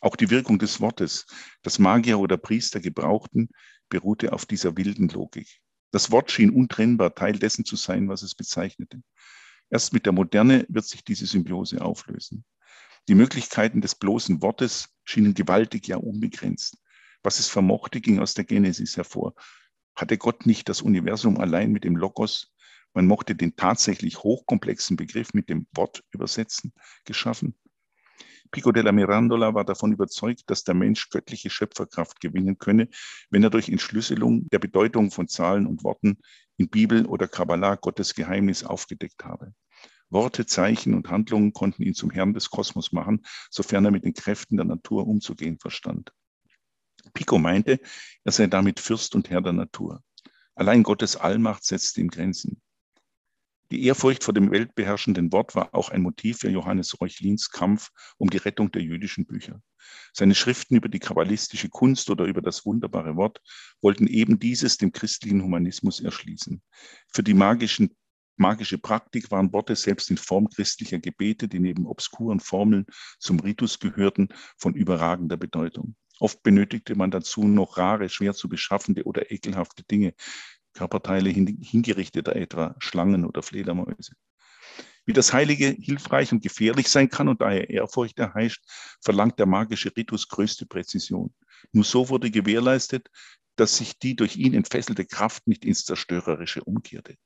Auch 0.00 0.16
die 0.16 0.30
Wirkung 0.30 0.58
des 0.58 0.80
Wortes, 0.80 1.26
das 1.62 1.78
Magier 1.78 2.18
oder 2.18 2.36
Priester 2.36 2.80
gebrauchten, 2.80 3.48
beruhte 3.88 4.32
auf 4.32 4.46
dieser 4.46 4.76
wilden 4.76 5.08
Logik. 5.08 5.60
Das 5.90 6.10
Wort 6.10 6.30
schien 6.30 6.50
untrennbar 6.50 7.14
Teil 7.14 7.38
dessen 7.38 7.64
zu 7.64 7.76
sein, 7.76 8.08
was 8.08 8.22
es 8.22 8.34
bezeichnete. 8.34 9.02
Erst 9.70 9.92
mit 9.92 10.06
der 10.06 10.12
Moderne 10.12 10.64
wird 10.68 10.86
sich 10.86 11.04
diese 11.04 11.26
Symbiose 11.26 11.82
auflösen. 11.82 12.44
Die 13.08 13.14
Möglichkeiten 13.14 13.80
des 13.80 13.94
bloßen 13.94 14.40
Wortes 14.42 14.90
schienen 15.04 15.34
gewaltig, 15.34 15.88
ja 15.88 15.96
unbegrenzt. 15.96 16.78
Was 17.22 17.38
es 17.38 17.48
vermochte, 17.48 18.00
ging 18.00 18.18
aus 18.20 18.34
der 18.34 18.44
Genesis 18.44 18.96
hervor. 18.96 19.34
Hatte 19.98 20.16
Gott 20.16 20.46
nicht 20.46 20.68
das 20.68 20.80
Universum 20.80 21.38
allein 21.38 21.72
mit 21.72 21.82
dem 21.82 21.96
Logos, 21.96 22.54
man 22.94 23.08
mochte 23.08 23.34
den 23.34 23.56
tatsächlich 23.56 24.18
hochkomplexen 24.22 24.96
Begriff 24.96 25.34
mit 25.34 25.48
dem 25.48 25.66
Wort 25.74 26.04
übersetzen, 26.12 26.72
geschaffen? 27.04 27.58
Pico 28.52 28.70
della 28.70 28.92
Mirandola 28.92 29.54
war 29.54 29.64
davon 29.64 29.90
überzeugt, 29.90 30.44
dass 30.46 30.62
der 30.62 30.76
Mensch 30.76 31.10
göttliche 31.10 31.50
Schöpferkraft 31.50 32.20
gewinnen 32.20 32.58
könne, 32.58 32.88
wenn 33.30 33.42
er 33.42 33.50
durch 33.50 33.68
Entschlüsselung 33.68 34.48
der 34.50 34.60
Bedeutung 34.60 35.10
von 35.10 35.26
Zahlen 35.26 35.66
und 35.66 35.82
Worten 35.82 36.18
in 36.58 36.68
Bibel 36.68 37.04
oder 37.04 37.26
Kabbalah 37.26 37.74
Gottes 37.74 38.14
Geheimnis 38.14 38.62
aufgedeckt 38.62 39.24
habe. 39.24 39.52
Worte, 40.10 40.46
Zeichen 40.46 40.94
und 40.94 41.10
Handlungen 41.10 41.52
konnten 41.52 41.82
ihn 41.82 41.94
zum 41.94 42.12
Herrn 42.12 42.34
des 42.34 42.50
Kosmos 42.50 42.92
machen, 42.92 43.26
sofern 43.50 43.84
er 43.84 43.90
mit 43.90 44.04
den 44.04 44.14
Kräften 44.14 44.58
der 44.58 44.66
Natur 44.66 45.08
umzugehen 45.08 45.58
verstand. 45.58 46.12
Pico 47.12 47.38
meinte, 47.38 47.80
er 48.24 48.32
sei 48.32 48.46
damit 48.46 48.80
Fürst 48.80 49.14
und 49.14 49.30
Herr 49.30 49.42
der 49.42 49.52
Natur. 49.52 50.02
Allein 50.54 50.82
Gottes 50.82 51.16
Allmacht 51.16 51.64
setzte 51.64 52.00
ihm 52.00 52.08
Grenzen. 52.08 52.60
Die 53.70 53.84
Ehrfurcht 53.84 54.24
vor 54.24 54.32
dem 54.32 54.50
weltbeherrschenden 54.50 55.30
Wort 55.30 55.54
war 55.54 55.74
auch 55.74 55.90
ein 55.90 56.00
Motiv 56.00 56.38
für 56.38 56.48
Johannes 56.48 56.98
Reuchlins 57.00 57.50
Kampf 57.50 57.90
um 58.16 58.30
die 58.30 58.38
Rettung 58.38 58.72
der 58.72 58.82
jüdischen 58.82 59.26
Bücher. 59.26 59.60
Seine 60.14 60.34
Schriften 60.34 60.76
über 60.76 60.88
die 60.88 61.00
kabbalistische 61.00 61.68
Kunst 61.68 62.08
oder 62.08 62.24
über 62.24 62.40
das 62.40 62.64
wunderbare 62.64 63.16
Wort 63.16 63.42
wollten 63.82 64.06
eben 64.06 64.38
dieses 64.38 64.78
dem 64.78 64.90
christlichen 64.90 65.42
Humanismus 65.42 66.00
erschließen. 66.00 66.62
Für 67.12 67.22
die 67.22 67.34
magischen, 67.34 67.94
magische 68.36 68.78
Praktik 68.78 69.30
waren 69.30 69.52
Worte 69.52 69.76
selbst 69.76 70.10
in 70.10 70.16
Form 70.16 70.48
christlicher 70.48 70.98
Gebete, 70.98 71.46
die 71.46 71.58
neben 71.58 71.86
obskuren 71.86 72.40
Formeln 72.40 72.86
zum 73.18 73.38
Ritus 73.38 73.78
gehörten, 73.78 74.28
von 74.56 74.74
überragender 74.74 75.36
Bedeutung. 75.36 75.94
Oft 76.20 76.42
benötigte 76.42 76.94
man 76.94 77.10
dazu 77.10 77.46
noch 77.46 77.76
rare, 77.76 78.08
schwer 78.08 78.34
zu 78.34 78.48
beschaffende 78.48 79.04
oder 79.04 79.30
ekelhafte 79.30 79.84
Dinge, 79.84 80.14
Körperteile 80.72 81.30
hingerichteter 81.30 82.36
etwa 82.36 82.76
Schlangen 82.78 83.24
oder 83.24 83.42
Fledermäuse. 83.42 84.12
Wie 85.06 85.12
das 85.14 85.32
Heilige 85.32 85.68
hilfreich 85.68 86.32
und 86.32 86.42
gefährlich 86.42 86.88
sein 86.88 87.08
kann 87.08 87.28
und 87.28 87.40
daher 87.40 87.70
Ehrfurcht 87.70 88.18
erheischt, 88.18 88.62
verlangt 89.00 89.38
der 89.38 89.46
magische 89.46 89.90
Ritus 89.96 90.28
größte 90.28 90.66
Präzision. 90.66 91.32
Nur 91.72 91.84
so 91.84 92.10
wurde 92.10 92.30
gewährleistet, 92.30 93.08
dass 93.56 93.76
sich 93.76 93.98
die 93.98 94.16
durch 94.16 94.36
ihn 94.36 94.54
entfesselte 94.54 95.06
Kraft 95.06 95.46
nicht 95.46 95.64
ins 95.64 95.84
Zerstörerische 95.84 96.62
umkehrte. 96.62 97.16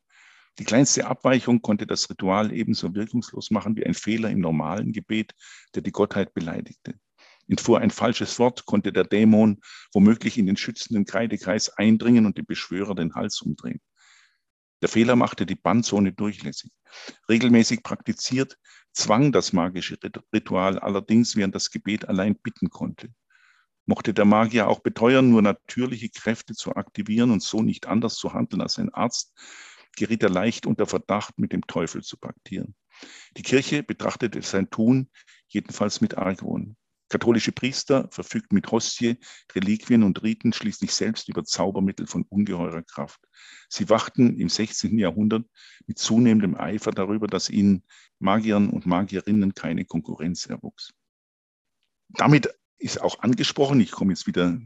Die 0.59 0.65
kleinste 0.65 1.07
Abweichung 1.07 1.61
konnte 1.61 1.87
das 1.87 2.09
Ritual 2.09 2.53
ebenso 2.53 2.95
wirkungslos 2.95 3.51
machen 3.51 3.75
wie 3.77 3.85
ein 3.85 3.95
Fehler 3.95 4.31
im 4.31 4.41
normalen 4.41 4.93
Gebet, 4.93 5.33
der 5.75 5.83
die 5.83 5.93
Gottheit 5.93 6.35
beleidigte. 6.35 6.95
Entfuhr 7.53 7.81
ein 7.81 7.91
falsches 7.91 8.39
Wort, 8.39 8.65
konnte 8.65 8.95
der 8.95 9.05
Dämon 9.05 9.61
womöglich 9.93 10.39
in 10.39 10.47
den 10.47 10.57
schützenden 10.57 11.05
Kreidekreis 11.05 11.69
eindringen 11.69 12.25
und 12.25 12.39
dem 12.39 12.47
Beschwörer 12.47 12.95
den 12.95 13.15
Hals 13.15 13.43
umdrehen. 13.43 13.83
Der 14.81 14.89
Fehler 14.89 15.17
machte 15.17 15.45
die 15.45 15.55
Bandzone 15.55 16.15
durchlässig. 16.15 16.73
Regelmäßig 17.29 17.83
praktiziert 17.83 18.57
zwang 18.95 19.33
das 19.33 19.53
magische 19.53 19.99
Ritual 20.33 20.79
allerdings, 20.79 21.37
während 21.37 21.55
das 21.55 21.71
Gebet 21.71 22.09
allein 22.09 22.37
bitten 22.37 22.71
konnte. 22.71 23.13
Mochte 23.85 24.15
der 24.15 24.25
Magier 24.25 24.67
auch 24.67 24.81
beteuern, 24.81 25.29
nur 25.29 25.43
natürliche 25.43 26.09
Kräfte 26.09 26.55
zu 26.55 26.75
aktivieren 26.75 27.31
und 27.31 27.43
so 27.43 27.61
nicht 27.61 27.87
anders 27.87 28.15
zu 28.15 28.33
handeln 28.33 28.63
als 28.63 28.79
ein 28.79 28.95
Arzt, 28.95 29.35
geriet 29.95 30.23
er 30.23 30.31
leicht 30.31 30.65
unter 30.65 30.87
Verdacht, 30.87 31.39
mit 31.39 31.53
dem 31.53 31.67
Teufel 31.67 32.03
zu 32.03 32.17
paktieren. 32.17 32.75
Die 33.37 33.43
Kirche 33.43 33.83
betrachtete 33.83 34.41
sein 34.41 34.71
Tun 34.71 35.11
jedenfalls 35.49 36.01
mit 36.01 36.17
Argwohn. 36.17 36.79
Katholische 37.13 37.53
Priester 37.53 38.09
verfügten 38.11 38.55
mit 38.55 38.73
Hostie, 38.73 39.19
Reliquien 39.55 40.03
und 40.03 40.23
Riten 40.23 40.55
schließlich 40.55 40.95
selbst 40.95 41.29
über 41.29 41.45
Zaubermittel 41.45 42.07
von 42.07 42.23
ungeheurer 42.31 42.83
Kraft. 42.83 43.21
Sie 43.69 43.91
wachten 43.91 44.39
im 44.39 44.49
16. 44.49 44.99
Jahrhundert 44.99 45.45
mit 45.87 45.99
zunehmendem 45.99 46.55
Eifer 46.55 46.91
darüber, 46.91 47.27
dass 47.27 47.51
ihnen 47.51 47.85
Magiern 48.19 48.71
und 48.71 48.87
Magierinnen 48.87 49.53
keine 49.53 49.85
Konkurrenz 49.85 50.47
erwuchs. 50.47 50.95
Damit 52.09 52.49
ist 52.79 53.03
auch 53.03 53.21
angesprochen, 53.21 53.79
ich 53.81 53.91
komme 53.91 54.15
jetzt 54.15 54.27
wieder 54.27 54.59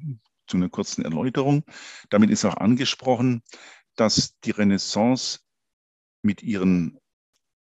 zu 0.47 0.57
einer 0.57 0.69
kurzen 0.69 1.05
Erläuterung, 1.05 1.65
damit 2.11 2.31
ist 2.31 2.45
auch 2.45 2.59
angesprochen, 2.59 3.43
dass 3.97 4.38
die 4.45 4.53
Renaissance 4.53 5.41
mit 6.23 6.45
ihren 6.45 6.97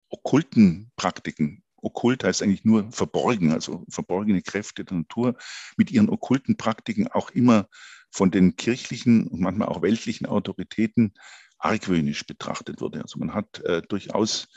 okkulten 0.10 0.92
Praktiken 0.98 1.63
okkult 1.84 2.24
heißt 2.24 2.42
eigentlich 2.42 2.66
nur 2.66 2.92
verborgen, 2.92 3.52
also 3.52 3.86
verborgene 3.90 4.42
Kräfte 4.42 4.86
der 4.86 4.98
Natur, 4.98 5.36
mit 5.78 5.92
ihren 5.92 6.10
okkulten 6.10 6.58
Praktiken 6.58 7.08
auch 7.08 7.30
immer 7.32 7.68
von 8.10 8.32
den 8.32 8.56
kirchlichen 8.56 9.28
und 9.28 9.42
manchmal 9.42 9.70
auch 9.70 9.82
weltlichen 9.82 10.28
Autoritäten 10.28 11.14
argwöhnisch 11.58 12.26
betrachtet 12.26 12.82
wurde. 12.82 13.02
Also 13.02 13.20
man 13.20 13.34
hat 13.34 13.60
äh, 13.62 13.82
durchaus 13.82 14.48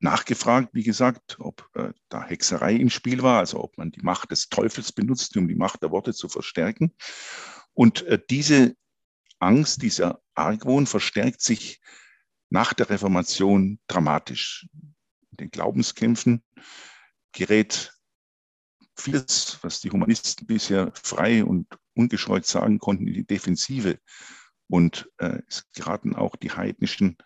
nachgefragt, 0.00 0.70
wie 0.72 0.82
gesagt, 0.82 1.36
ob 1.40 1.68
äh, 1.74 1.92
da 2.08 2.24
Hexerei 2.24 2.74
im 2.74 2.90
Spiel 2.90 3.22
war, 3.22 3.38
also 3.38 3.62
ob 3.62 3.76
man 3.78 3.90
die 3.90 4.02
Macht 4.02 4.30
des 4.30 4.48
Teufels 4.48 4.92
benutzt, 4.92 5.36
um 5.36 5.48
die 5.48 5.54
Macht 5.54 5.82
der 5.82 5.90
Worte 5.90 6.12
zu 6.12 6.28
verstärken. 6.28 6.94
Und 7.72 8.02
äh, 8.02 8.18
diese 8.30 8.76
Angst, 9.38 9.82
dieser 9.82 10.20
Argwohn 10.34 10.86
verstärkt 10.86 11.42
sich 11.42 11.80
nach 12.50 12.72
der 12.72 12.88
Reformation 12.90 13.80
dramatisch 13.88 14.66
den 15.36 15.50
Glaubenskämpfen 15.50 16.42
gerät 17.32 17.92
vieles, 18.96 19.58
was 19.62 19.80
die 19.80 19.90
Humanisten 19.90 20.46
bisher 20.46 20.92
frei 20.94 21.44
und 21.44 21.66
ungescheut 21.94 22.46
sagen 22.46 22.78
konnten, 22.78 23.08
in 23.08 23.14
die 23.14 23.26
Defensive. 23.26 23.98
Und 24.68 25.10
äh, 25.18 25.40
es 25.48 25.70
geraten 25.72 26.14
auch 26.14 26.36
die 26.36 26.52
heidnischen 26.52 27.16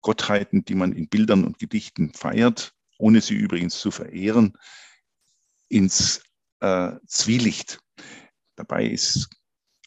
Gottheiten, 0.00 0.64
die 0.64 0.74
man 0.74 0.92
in 0.92 1.08
Bildern 1.08 1.44
und 1.44 1.58
Gedichten 1.58 2.12
feiert, 2.14 2.72
ohne 2.98 3.20
sie 3.20 3.34
übrigens 3.34 3.78
zu 3.78 3.90
verehren, 3.90 4.56
ins 5.68 6.22
äh, 6.60 6.92
Zwielicht. 7.06 7.80
Dabei 8.56 8.86
ist 8.86 9.30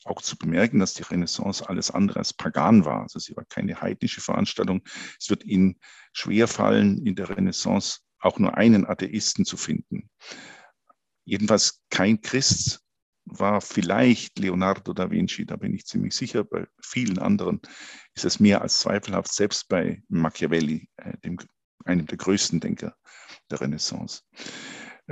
auch 0.05 0.22
zu 0.22 0.38
bemerken, 0.38 0.79
dass 0.79 0.93
die 0.93 1.03
Renaissance 1.03 1.67
alles 1.67 1.91
andere 1.91 2.20
als 2.20 2.34
pagan 2.34 2.86
war. 2.86 3.01
Also 3.03 3.20
sie 3.20 3.36
war 3.36 3.46
keine 3.46 3.81
heidnische 3.81 4.22
Veranstaltung. 4.22 4.81
Es 5.20 5.29
wird 5.29 5.43
Ihnen 5.43 5.79
schwerfallen, 6.13 7.05
in 7.05 7.15
der 7.15 7.29
Renaissance 7.29 8.00
auch 8.20 8.39
nur 8.39 8.55
einen 8.58 8.86
Atheisten 8.86 9.46
zu 9.46 9.58
finden. 9.58 10.10
Jedenfalls 11.25 11.81
kein 11.89 12.22
Christ 12.22 12.81
war 13.25 13.62
vielleicht 13.62 14.39
Leonardo 14.39 14.93
da 14.93 15.10
Vinci, 15.10 15.46
da 15.46 15.55
bin 15.55 15.74
ich 15.74 15.86
ziemlich 15.86 16.15
sicher. 16.15 16.43
Bei 16.43 16.67
vielen 16.81 17.20
anderen 17.20 17.62
ist 18.13 18.25
es 18.25 18.39
mehr 18.39 18.62
als 18.62 18.79
zweifelhaft, 18.79 19.31
selbst 19.31 19.67
bei 19.67 20.01
Machiavelli, 20.10 20.89
äh, 20.98 21.17
dem, 21.20 21.38
einem 21.86 22.08
der 22.08 22.17
größten 22.17 22.60
Denker 22.60 22.96
der 23.50 23.62
Renaissance. 23.62 24.24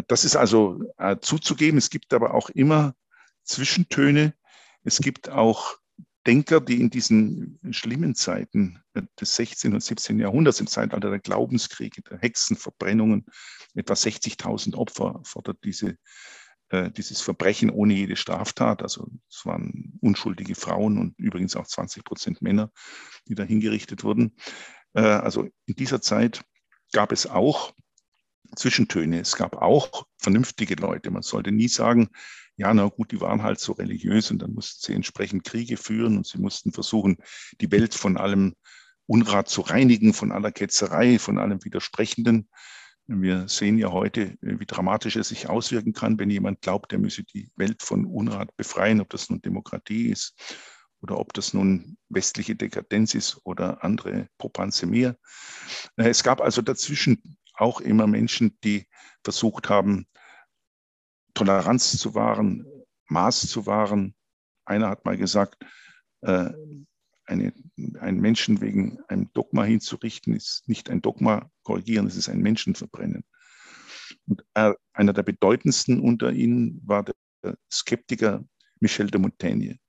Das 0.07 0.25
ist 0.25 0.35
also 0.35 0.81
äh, 0.97 1.17
zuzugeben. 1.19 1.77
Es 1.77 1.89
gibt 1.89 2.13
aber 2.13 2.33
auch 2.33 2.49
immer 2.49 2.95
Zwischentöne, 3.43 4.33
es 4.83 4.99
gibt 4.99 5.29
auch 5.29 5.77
Denker, 6.27 6.59
die 6.59 6.81
in 6.81 6.89
diesen 6.89 7.59
schlimmen 7.71 8.13
Zeiten 8.13 8.83
des 9.19 9.35
16. 9.35 9.73
und 9.73 9.83
17. 9.83 10.19
Jahrhunderts, 10.19 10.59
im 10.59 10.67
Zeitalter 10.67 11.09
der 11.09 11.19
Glaubenskriege, 11.19 12.01
der 12.01 12.19
Hexenverbrennungen, 12.19 13.25
etwa 13.73 13.93
60.000 13.93 14.75
Opfer 14.75 15.21
fordert 15.23 15.57
diese, 15.63 15.97
äh, 16.69 16.91
dieses 16.91 17.21
Verbrechen 17.21 17.69
ohne 17.69 17.93
jede 17.93 18.15
Straftat. 18.15 18.83
Also 18.83 19.09
es 19.29 19.45
waren 19.45 19.97
unschuldige 20.01 20.55
Frauen 20.55 20.97
und 20.97 21.17
übrigens 21.17 21.55
auch 21.55 21.65
20 21.65 22.03
Prozent 22.03 22.41
Männer, 22.41 22.71
die 23.27 23.35
da 23.35 23.43
hingerichtet 23.43 24.03
wurden. 24.03 24.35
Äh, 24.93 25.01
also 25.01 25.47
in 25.65 25.75
dieser 25.75 26.01
Zeit 26.01 26.43
gab 26.91 27.11
es 27.11 27.27
auch 27.27 27.73
Zwischentöne. 28.55 29.21
Es 29.21 29.35
gab 29.35 29.55
auch 29.55 30.05
vernünftige 30.17 30.75
Leute. 30.75 31.11
Man 31.11 31.21
sollte 31.21 31.51
nie 31.51 31.67
sagen, 31.69 32.09
ja, 32.59 32.73
na 32.73 32.89
gut, 32.89 33.13
die 33.13 33.21
waren 33.21 33.41
halt 33.41 33.57
so 33.57 33.71
religiös 33.71 34.31
und 34.31 34.41
dann 34.41 34.53
mussten 34.53 34.85
sie 34.85 34.93
entsprechend 34.93 35.45
Kriege 35.45 35.77
führen 35.77 36.17
und 36.17 36.27
sie 36.27 36.39
mussten 36.39 36.73
versuchen, 36.73 37.15
die 37.61 37.71
Welt 37.71 37.95
von 37.95 38.17
allem 38.17 38.53
Unrat 39.05 39.47
zu 39.47 39.61
reinigen, 39.61 40.13
von 40.13 40.33
aller 40.33 40.51
Ketzerei, 40.51 41.19
von 41.19 41.37
allem 41.37 41.63
Widersprechenden. 41.63 42.49
Wir 43.07 43.47
sehen 43.47 43.77
ja 43.77 43.93
heute, 43.93 44.35
wie 44.41 44.65
dramatisch 44.65 45.15
es 45.15 45.29
sich 45.29 45.47
auswirken 45.47 45.93
kann, 45.93 46.19
wenn 46.19 46.29
jemand 46.29 46.59
glaubt, 46.59 46.91
er 46.91 46.99
müsse 46.99 47.23
die 47.23 47.49
Welt 47.55 47.81
von 47.81 48.05
Unrat 48.05 48.55
befreien, 48.57 48.99
ob 48.99 49.09
das 49.09 49.29
nun 49.29 49.41
Demokratie 49.41 50.09
ist 50.09 50.35
oder 51.01 51.17
ob 51.17 51.31
das 51.31 51.53
nun 51.53 51.97
westliche 52.09 52.57
Dekadenz 52.57 53.15
ist 53.15 53.39
oder 53.45 53.85
andere 53.85 54.27
Popanze 54.37 54.85
mehr. 54.85 55.15
Es 55.95 56.23
gab 56.23 56.41
also 56.41 56.61
dazwischen 56.61 57.37
auch 57.53 57.79
immer 57.79 58.05
Menschen, 58.05 58.57
die 58.65 58.85
versucht 59.23 59.69
haben, 59.69 60.07
Toleranz 61.39 61.97
zu 61.97 62.15
wahren, 62.15 62.65
Maß 63.07 63.47
zu 63.47 63.65
wahren. 63.65 64.13
Einer 64.65 64.89
hat 64.89 65.05
mal 65.05 65.15
gesagt, 65.15 65.55
äh, 66.19 66.51
eine, 67.25 67.53
einen 67.99 68.19
Menschen 68.19 68.59
wegen 68.59 68.99
einem 69.07 69.31
Dogma 69.31 69.63
hinzurichten, 69.63 70.35
ist 70.35 70.67
nicht 70.67 70.89
ein 70.89 71.01
Dogma 71.01 71.49
korrigieren, 71.63 72.07
es 72.07 72.17
ist 72.17 72.27
ein 72.27 72.41
Menschen 72.41 72.75
verbrennen. 72.75 73.23
Und 74.27 74.43
er, 74.53 74.75
einer 74.91 75.13
der 75.13 75.23
bedeutendsten 75.23 76.01
unter 76.01 76.33
ihnen 76.33 76.81
war 76.85 77.05
der 77.05 77.55
Skeptiker 77.71 78.43
Michel 78.81 79.09
de 79.09 79.21
Montaigne. 79.21 79.79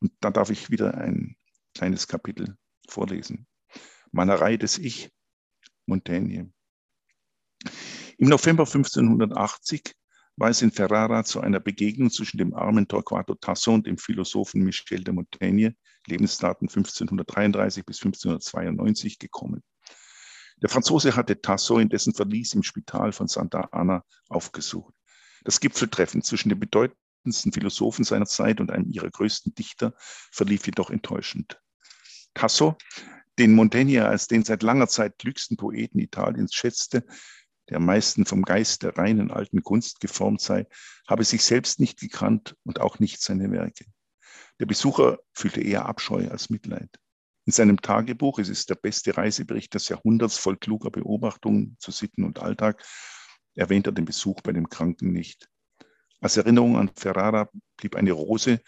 Und 0.00 0.12
da 0.18 0.30
darf 0.30 0.50
ich 0.50 0.68
wieder 0.70 0.94
ein 0.98 1.36
kleines 1.74 2.08
Kapitel 2.08 2.56
vorlesen. 2.88 3.46
Malerei 4.10 4.56
des 4.56 4.78
Ich, 4.78 5.12
Montaigne. 5.86 6.52
Im 8.18 8.28
November 8.28 8.64
1580 8.64 9.94
war 10.36 10.50
es 10.50 10.62
in 10.62 10.70
Ferrara 10.70 11.24
zu 11.24 11.40
einer 11.40 11.60
Begegnung 11.60 12.10
zwischen 12.10 12.38
dem 12.38 12.54
armen 12.54 12.88
Torquato 12.88 13.34
Tasso 13.34 13.72
und 13.72 13.86
dem 13.86 13.98
Philosophen 13.98 14.62
Michel 14.62 15.04
de 15.04 15.14
Montaigne, 15.14 15.76
Lebensdaten 16.06 16.68
1533 16.68 17.84
bis 17.84 17.98
1592, 17.98 19.18
gekommen. 19.18 19.62
Der 20.62 20.68
Franzose 20.68 21.16
hatte 21.16 21.40
Tasso 21.40 21.78
in 21.78 21.88
dessen 21.88 22.14
Verlies 22.14 22.54
im 22.54 22.62
Spital 22.62 23.12
von 23.12 23.28
Santa 23.28 23.68
Ana 23.72 24.04
aufgesucht. 24.28 24.94
Das 25.44 25.60
Gipfeltreffen 25.60 26.22
zwischen 26.22 26.50
den 26.50 26.60
bedeutendsten 26.60 27.52
Philosophen 27.52 28.04
seiner 28.04 28.26
Zeit 28.26 28.60
und 28.60 28.70
einem 28.70 28.88
ihrer 28.90 29.10
größten 29.10 29.54
Dichter 29.54 29.92
verlief 29.98 30.66
jedoch 30.66 30.90
enttäuschend. 30.90 31.60
Tasso, 32.34 32.76
den 33.38 33.54
Montaigne 33.54 34.06
als 34.06 34.28
den 34.28 34.44
seit 34.44 34.62
langer 34.62 34.88
Zeit 34.88 35.18
klügsten 35.18 35.56
Poeten 35.56 35.98
Italiens 35.98 36.54
schätzte, 36.54 37.04
der 37.72 37.78
am 37.78 37.86
meisten 37.86 38.26
vom 38.26 38.42
Geist 38.42 38.82
der 38.82 38.98
reinen 38.98 39.30
alten 39.30 39.62
Kunst 39.62 40.00
geformt 40.00 40.42
sei, 40.42 40.66
habe 41.08 41.24
sich 41.24 41.42
selbst 41.42 41.80
nicht 41.80 41.98
gekannt 41.98 42.54
und 42.64 42.82
auch 42.82 42.98
nicht 42.98 43.22
seine 43.22 43.50
Werke. 43.50 43.86
Der 44.60 44.66
Besucher 44.66 45.20
fühlte 45.32 45.62
eher 45.62 45.86
Abscheu 45.86 46.28
als 46.28 46.50
Mitleid. 46.50 46.90
In 47.46 47.52
seinem 47.54 47.80
Tagebuch, 47.80 48.38
es 48.38 48.50
ist 48.50 48.68
der 48.68 48.74
beste 48.74 49.16
Reisebericht 49.16 49.72
des 49.72 49.88
Jahrhunderts 49.88 50.36
voll 50.36 50.58
kluger 50.58 50.90
Beobachtungen 50.90 51.78
zu 51.80 51.92
Sitten 51.92 52.24
und 52.24 52.40
Alltag, 52.40 52.84
erwähnt 53.54 53.86
er 53.86 53.92
den 53.92 54.04
Besuch 54.04 54.42
bei 54.42 54.52
dem 54.52 54.68
Kranken 54.68 55.10
nicht. 55.10 55.48
Als 56.20 56.36
Erinnerung 56.36 56.76
an 56.76 56.90
Ferrara 56.94 57.48
blieb 57.78 57.96
eine 57.96 58.12
Rose, 58.12 58.60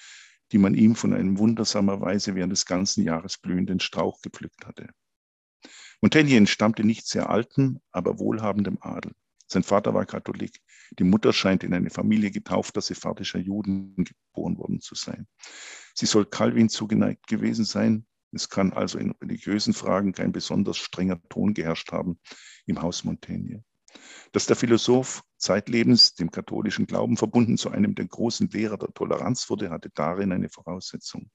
die 0.51 0.59
man 0.59 0.73
ihm 0.73 0.97
von 0.97 1.13
einem 1.13 1.37
wundersamerweise 1.37 2.35
während 2.37 2.53
des 2.53 2.65
ganzen 2.65 3.05
Jahres 3.05 3.37
blühenden 3.37 3.81
Strauch 3.81 4.23
gepflückt 4.23 4.65
hatte. 4.65 4.89
Montaigne 6.01 6.37
entstammte 6.37 6.85
nicht 6.85 7.07
sehr 7.07 7.31
alten, 7.31 7.81
aber 7.93 8.19
wohlhabendem 8.19 8.79
Adel. 8.81 9.13
Sein 9.47 9.63
Vater 9.63 9.95
war 9.95 10.07
Katholik. 10.07 10.61
Die 10.99 11.05
Mutter 11.05 11.33
scheint 11.33 11.65
in 11.65 11.75
eine 11.75 11.91
Familie 11.91 12.31
getaufter 12.31 12.81
sephardischer 12.81 13.39
Juden 13.39 13.95
geboren 13.97 14.59
worden 14.59 14.81
zu 14.81 14.95
sein. 14.95 15.27
Sie 15.95 16.07
soll 16.07 16.25
Calvin 16.27 16.69
zugeneigt 16.69 17.27
gewesen 17.27 17.65
sein. 17.65 18.07
Es 18.33 18.49
kann 18.49 18.73
also 18.73 18.99
in 18.99 19.13
religiösen 19.13 19.75
Fragen 19.75 20.13
kein 20.13 20.33
besonders 20.33 20.77
strenger 20.77 21.23
Ton 21.29 21.55
geherrscht 21.55 21.93
haben 21.93 22.19
im 22.67 22.83
Haus 22.83 23.05
Montaigne. 23.05 23.63
Dass 24.33 24.47
der 24.47 24.57
Philosoph 24.57 25.23
zeitlebens 25.37 26.15
dem 26.15 26.31
katholischen 26.31 26.87
Glauben 26.87 27.17
verbunden 27.17 27.57
zu 27.57 27.71
einem 27.71 27.95
der 27.95 28.07
großen 28.07 28.49
Lehrer 28.49 28.77
der 28.77 28.93
Toleranz 28.93 29.49
wurde, 29.51 29.71
hatte 29.71 29.91
darin 29.95 30.33
eine 30.33 30.49
Voraussetzung. 30.49 31.31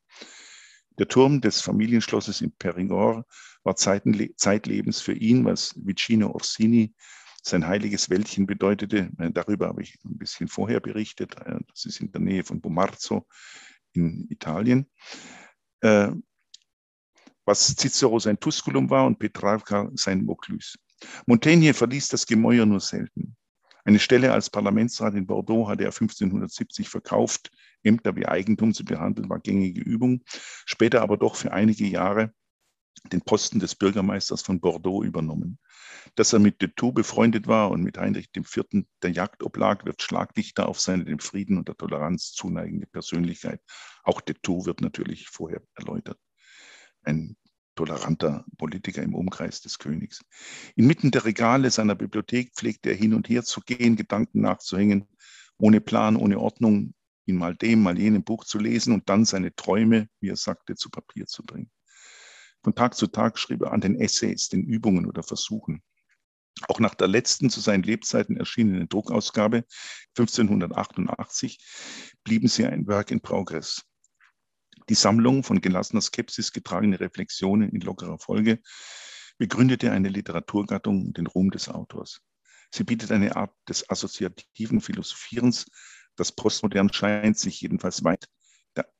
Der 0.99 1.07
Turm 1.07 1.39
des 1.39 1.61
Familienschlosses 1.61 2.41
in 2.41 2.51
Perigord 2.51 3.25
war 3.63 3.75
zeitlebens 3.75 4.99
für 4.99 5.13
ihn, 5.13 5.45
was 5.45 5.73
Vicino 5.77 6.31
Orsini 6.31 6.93
sein 7.41 7.65
heiliges 7.65 8.09
Wäldchen 8.09 8.45
bedeutete. 8.45 9.09
Darüber 9.31 9.69
habe 9.69 9.81
ich 9.81 9.97
ein 10.03 10.17
bisschen 10.17 10.49
vorher 10.49 10.81
berichtet. 10.81 11.37
Äh, 11.37 11.59
das 11.69 11.85
ist 11.85 12.01
in 12.01 12.11
der 12.11 12.19
Nähe 12.19 12.43
von 12.43 12.59
Bomarzo 12.59 13.25
in 13.93 14.27
Italien. 14.29 14.89
Äh, 15.79 16.11
was 17.45 17.75
Cicero 17.77 18.19
sein 18.19 18.39
Tusculum 18.39 18.89
war 18.89 19.05
und 19.05 19.19
Petrarca 19.19 19.89
sein 19.95 20.25
Vaucluse. 20.25 20.77
Montaigne 21.25 21.73
verließ 21.73 22.09
das 22.09 22.27
Gemäuer 22.27 22.65
nur 22.65 22.81
selten. 22.81 23.37
Eine 23.85 23.99
Stelle 23.99 24.33
als 24.33 24.49
Parlamentsrat 24.49 25.15
in 25.15 25.25
Bordeaux 25.25 25.67
hatte 25.67 25.83
er 25.83 25.91
1570 25.91 26.89
verkauft. 26.89 27.49
Ämter 27.83 28.15
wie 28.15 28.27
Eigentum 28.27 28.73
zu 28.73 28.83
behandeln 28.85 29.29
war 29.29 29.39
gängige 29.39 29.81
Übung. 29.81 30.23
Später 30.65 31.01
aber 31.01 31.17
doch 31.17 31.35
für 31.35 31.51
einige 31.53 31.85
Jahre 31.85 32.33
den 33.11 33.21
Posten 33.21 33.59
des 33.59 33.75
Bürgermeisters 33.75 34.41
von 34.41 34.59
Bordeaux 34.59 35.03
übernommen. 35.03 35.59
Dass 36.15 36.33
er 36.33 36.39
mit 36.39 36.61
de 36.61 36.69
Thou 36.75 36.91
befreundet 36.91 37.47
war 37.47 37.71
und 37.71 37.81
mit 37.81 37.97
Heinrich 37.97 38.29
IV. 38.35 38.85
der 39.01 39.11
Jagd 39.11 39.43
oblag, 39.43 39.85
wird 39.85 40.01
schlaglichter 40.01 40.67
auf 40.67 40.79
seine 40.79 41.05
dem 41.05 41.19
Frieden 41.19 41.57
und 41.57 41.67
der 41.67 41.77
Toleranz 41.77 42.31
zuneigende 42.31 42.87
Persönlichkeit. 42.87 43.61
Auch 44.03 44.21
de 44.21 44.35
Thou 44.41 44.65
wird 44.65 44.81
natürlich 44.81 45.27
vorher 45.29 45.61
erläutert. 45.75 46.19
Ein 47.03 47.37
toleranter 47.75 48.45
Politiker 48.57 49.01
im 49.01 49.15
Umkreis 49.15 49.61
des 49.61 49.79
Königs. 49.79 50.21
Inmitten 50.75 51.11
der 51.11 51.23
Regale 51.23 51.71
seiner 51.71 51.95
Bibliothek 51.95 52.53
pflegte 52.53 52.89
er 52.89 52.95
hin 52.95 53.13
und 53.13 53.29
her 53.29 53.43
zu 53.43 53.61
gehen, 53.61 53.95
Gedanken 53.95 54.41
nachzuhängen, 54.41 55.07
ohne 55.57 55.79
Plan, 55.79 56.17
ohne 56.17 56.39
Ordnung, 56.39 56.93
in 57.29 57.37
mal 57.37 57.55
dem, 57.55 57.81
mal 57.81 57.97
jenem 57.97 58.23
Buch 58.23 58.43
zu 58.43 58.59
lesen 58.59 58.93
und 58.93 59.09
dann 59.09 59.25
seine 59.25 59.55
Träume, 59.55 60.09
wie 60.19 60.29
er 60.29 60.35
sagte, 60.35 60.75
zu 60.75 60.89
Papier 60.89 61.25
zu 61.25 61.43
bringen. 61.43 61.71
Von 62.63 62.75
Tag 62.75 62.95
zu 62.95 63.07
Tag 63.07 63.39
schrieb 63.39 63.61
er 63.61 63.71
an 63.71 63.81
den 63.81 63.99
Essays, 63.99 64.49
den 64.49 64.63
Übungen 64.63 65.05
oder 65.05 65.23
Versuchen. 65.23 65.81
Auch 66.67 66.79
nach 66.79 66.93
der 66.93 67.07
letzten 67.07 67.49
zu 67.49 67.61
seinen 67.61 67.83
Lebzeiten 67.83 68.35
erschienenen 68.35 68.89
Druckausgabe 68.89 69.63
1588 70.17 71.59
blieben 72.23 72.49
sie 72.49 72.65
ein 72.65 72.85
Werk 72.87 73.11
in 73.11 73.21
Progress. 73.21 73.85
Die 74.89 74.95
Sammlung 74.95 75.43
von 75.43 75.61
gelassener 75.61 76.01
Skepsis 76.01 76.51
getragene 76.51 76.99
Reflexionen 76.99 77.69
in 77.69 77.81
lockerer 77.81 78.19
Folge 78.19 78.59
begründete 79.37 79.91
eine 79.91 80.09
Literaturgattung 80.09 81.13
den 81.13 81.27
Ruhm 81.27 81.51
des 81.51 81.69
Autors. 81.69 82.21
Sie 82.71 82.83
bietet 82.83 83.11
eine 83.11 83.35
Art 83.35 83.55
des 83.67 83.89
assoziativen 83.89 84.81
Philosophierens, 84.81 85.65
das 86.19 86.31
postmodern 86.31 86.91
scheint, 86.91 87.37
sich 87.37 87.61
jedenfalls 87.61 88.03
weit 88.03 88.27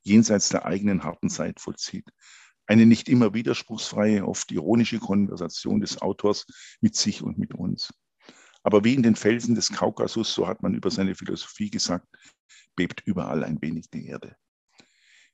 jenseits 0.03 0.49
der 0.49 0.65
eigenen 0.65 1.03
harten 1.03 1.29
Zeit 1.29 1.59
vollzieht. 1.59 2.05
Eine 2.67 2.85
nicht 2.85 3.09
immer 3.09 3.33
widerspruchsfreie, 3.33 4.27
oft 4.27 4.51
ironische 4.51 4.99
Konversation 4.99 5.81
des 5.81 6.01
Autors 6.01 6.45
mit 6.81 6.95
sich 6.95 7.21
und 7.21 7.37
mit 7.37 7.53
uns. 7.53 7.89
Aber 8.63 8.83
wie 8.83 8.93
in 8.93 9.03
den 9.03 9.15
Felsen 9.15 9.55
des 9.55 9.71
Kaukasus, 9.71 10.33
so 10.33 10.47
hat 10.47 10.61
man 10.61 10.75
über 10.75 10.91
seine 10.91 11.15
Philosophie 11.15 11.69
gesagt, 11.69 12.07
bebt 12.75 13.01
überall 13.05 13.43
ein 13.43 13.61
wenig 13.61 13.89
die 13.89 14.07
Erde. 14.07 14.35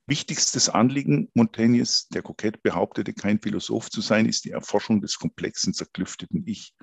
Wichtigstes 0.07 0.69
Anliegen 0.69 1.29
Montaignes, 1.33 2.07
der 2.09 2.21
kokett 2.21 2.61
behauptete, 2.61 3.13
kein 3.13 3.41
Philosoph 3.41 3.89
zu 3.89 4.01
sein, 4.01 4.27
ist 4.27 4.45
die 4.45 4.51
Erforschung 4.51 5.01
des 5.01 5.17
komplexen, 5.17 5.73
zerklüfteten 5.73 6.43
Ich. 6.45 6.75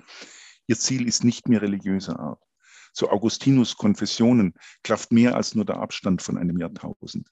Ihr 0.67 0.77
Ziel 0.77 1.07
ist 1.07 1.23
nicht 1.23 1.47
mehr 1.47 1.61
religiöser 1.61 2.19
Art. 2.19 2.41
Zu 2.93 3.09
Augustinus 3.09 3.75
Konfessionen 3.75 4.53
klafft 4.83 5.11
mehr 5.11 5.35
als 5.35 5.55
nur 5.55 5.65
der 5.65 5.77
Abstand 5.77 6.21
von 6.21 6.37
einem 6.37 6.57
Jahrtausend. 6.59 7.27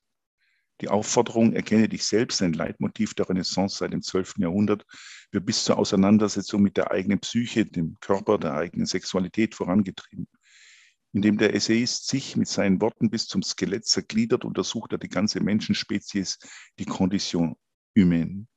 Die 0.81 0.89
Aufforderung, 0.89 1.53
erkenne 1.53 1.87
dich 1.87 2.03
selbst, 2.05 2.41
ein 2.41 2.53
Leitmotiv 2.53 3.13
der 3.13 3.29
Renaissance 3.29 3.77
seit 3.77 3.93
dem 3.93 4.01
12. 4.01 4.35
Jahrhundert, 4.39 4.83
wird 5.31 5.45
bis 5.45 5.63
zur 5.63 5.77
Auseinandersetzung 5.77 6.63
mit 6.63 6.75
der 6.75 6.89
eigenen 6.89 7.19
Psyche, 7.19 7.65
dem 7.65 7.97
Körper, 7.99 8.39
der 8.39 8.55
eigenen 8.55 8.87
Sexualität 8.87 9.53
vorangetrieben. 9.53 10.27
Indem 11.13 11.37
der 11.37 11.53
Essayist 11.53 12.07
sich 12.07 12.35
mit 12.35 12.47
seinen 12.47 12.81
Worten 12.81 13.11
bis 13.11 13.27
zum 13.27 13.43
Skelett 13.43 13.85
zergliedert, 13.85 14.43
untersucht 14.43 14.93
er 14.93 14.97
die 14.97 15.09
ganze 15.09 15.39
Menschenspezies, 15.41 16.39
die 16.79 16.85
Condition 16.85 17.55
humaine. 17.95 18.47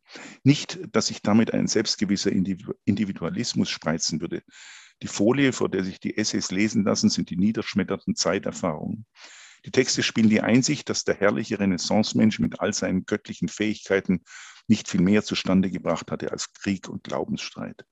Nicht, 0.44 0.78
dass 0.92 1.08
sich 1.08 1.20
damit 1.20 1.52
ein 1.52 1.66
selbstgewisser 1.66 2.30
Individualismus 2.32 3.68
spreizen 3.68 4.20
würde. 4.20 4.42
Die 5.02 5.08
Folie, 5.08 5.52
vor 5.52 5.68
der 5.68 5.84
sich 5.84 6.00
die 6.00 6.16
Essays 6.16 6.50
lesen 6.50 6.84
lassen, 6.84 7.10
sind 7.10 7.30
die 7.30 7.36
niederschmetternden 7.36 8.14
Zeiterfahrungen. 8.14 9.06
Die 9.64 9.70
Texte 9.70 10.02
spielen 10.02 10.28
die 10.28 10.42
Einsicht, 10.42 10.88
dass 10.88 11.04
der 11.04 11.14
herrliche 11.14 11.58
Renaissance-Mensch 11.58 12.38
mit 12.38 12.60
all 12.60 12.72
seinen 12.72 13.06
göttlichen 13.06 13.48
Fähigkeiten 13.48 14.22
nicht 14.66 14.88
viel 14.88 15.00
mehr 15.00 15.22
zustande 15.22 15.70
gebracht 15.70 16.10
hatte 16.10 16.30
als 16.30 16.52
Krieg 16.52 16.88
und 16.88 17.04
Glaubensstreit. 17.04 17.84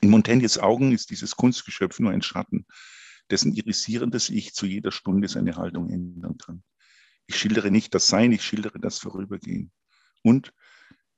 In 0.00 0.10
Montaignes 0.10 0.58
Augen 0.58 0.92
ist 0.92 1.10
dieses 1.10 1.36
Kunstgeschöpf 1.36 2.00
nur 2.00 2.12
ein 2.12 2.22
Schatten, 2.22 2.66
dessen 3.30 3.52
irisierendes 3.52 4.30
Ich 4.30 4.54
zu 4.54 4.66
jeder 4.66 4.92
Stunde 4.92 5.28
seine 5.28 5.56
Haltung 5.56 5.90
ändern 5.90 6.38
kann. 6.38 6.62
Ich 7.26 7.36
schildere 7.36 7.70
nicht 7.70 7.94
das 7.94 8.08
Sein, 8.08 8.32
ich 8.32 8.42
schildere 8.42 8.78
das 8.78 8.98
Vorübergehen. 8.98 9.72
Und 10.22 10.52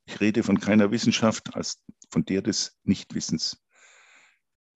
ich 0.06 0.20
rede 0.20 0.42
von 0.42 0.60
keiner 0.60 0.90
Wissenschaft 0.90 1.54
als 1.54 1.82
von 2.10 2.24
der 2.24 2.42
des 2.42 2.78
Nichtwissens. 2.84 3.63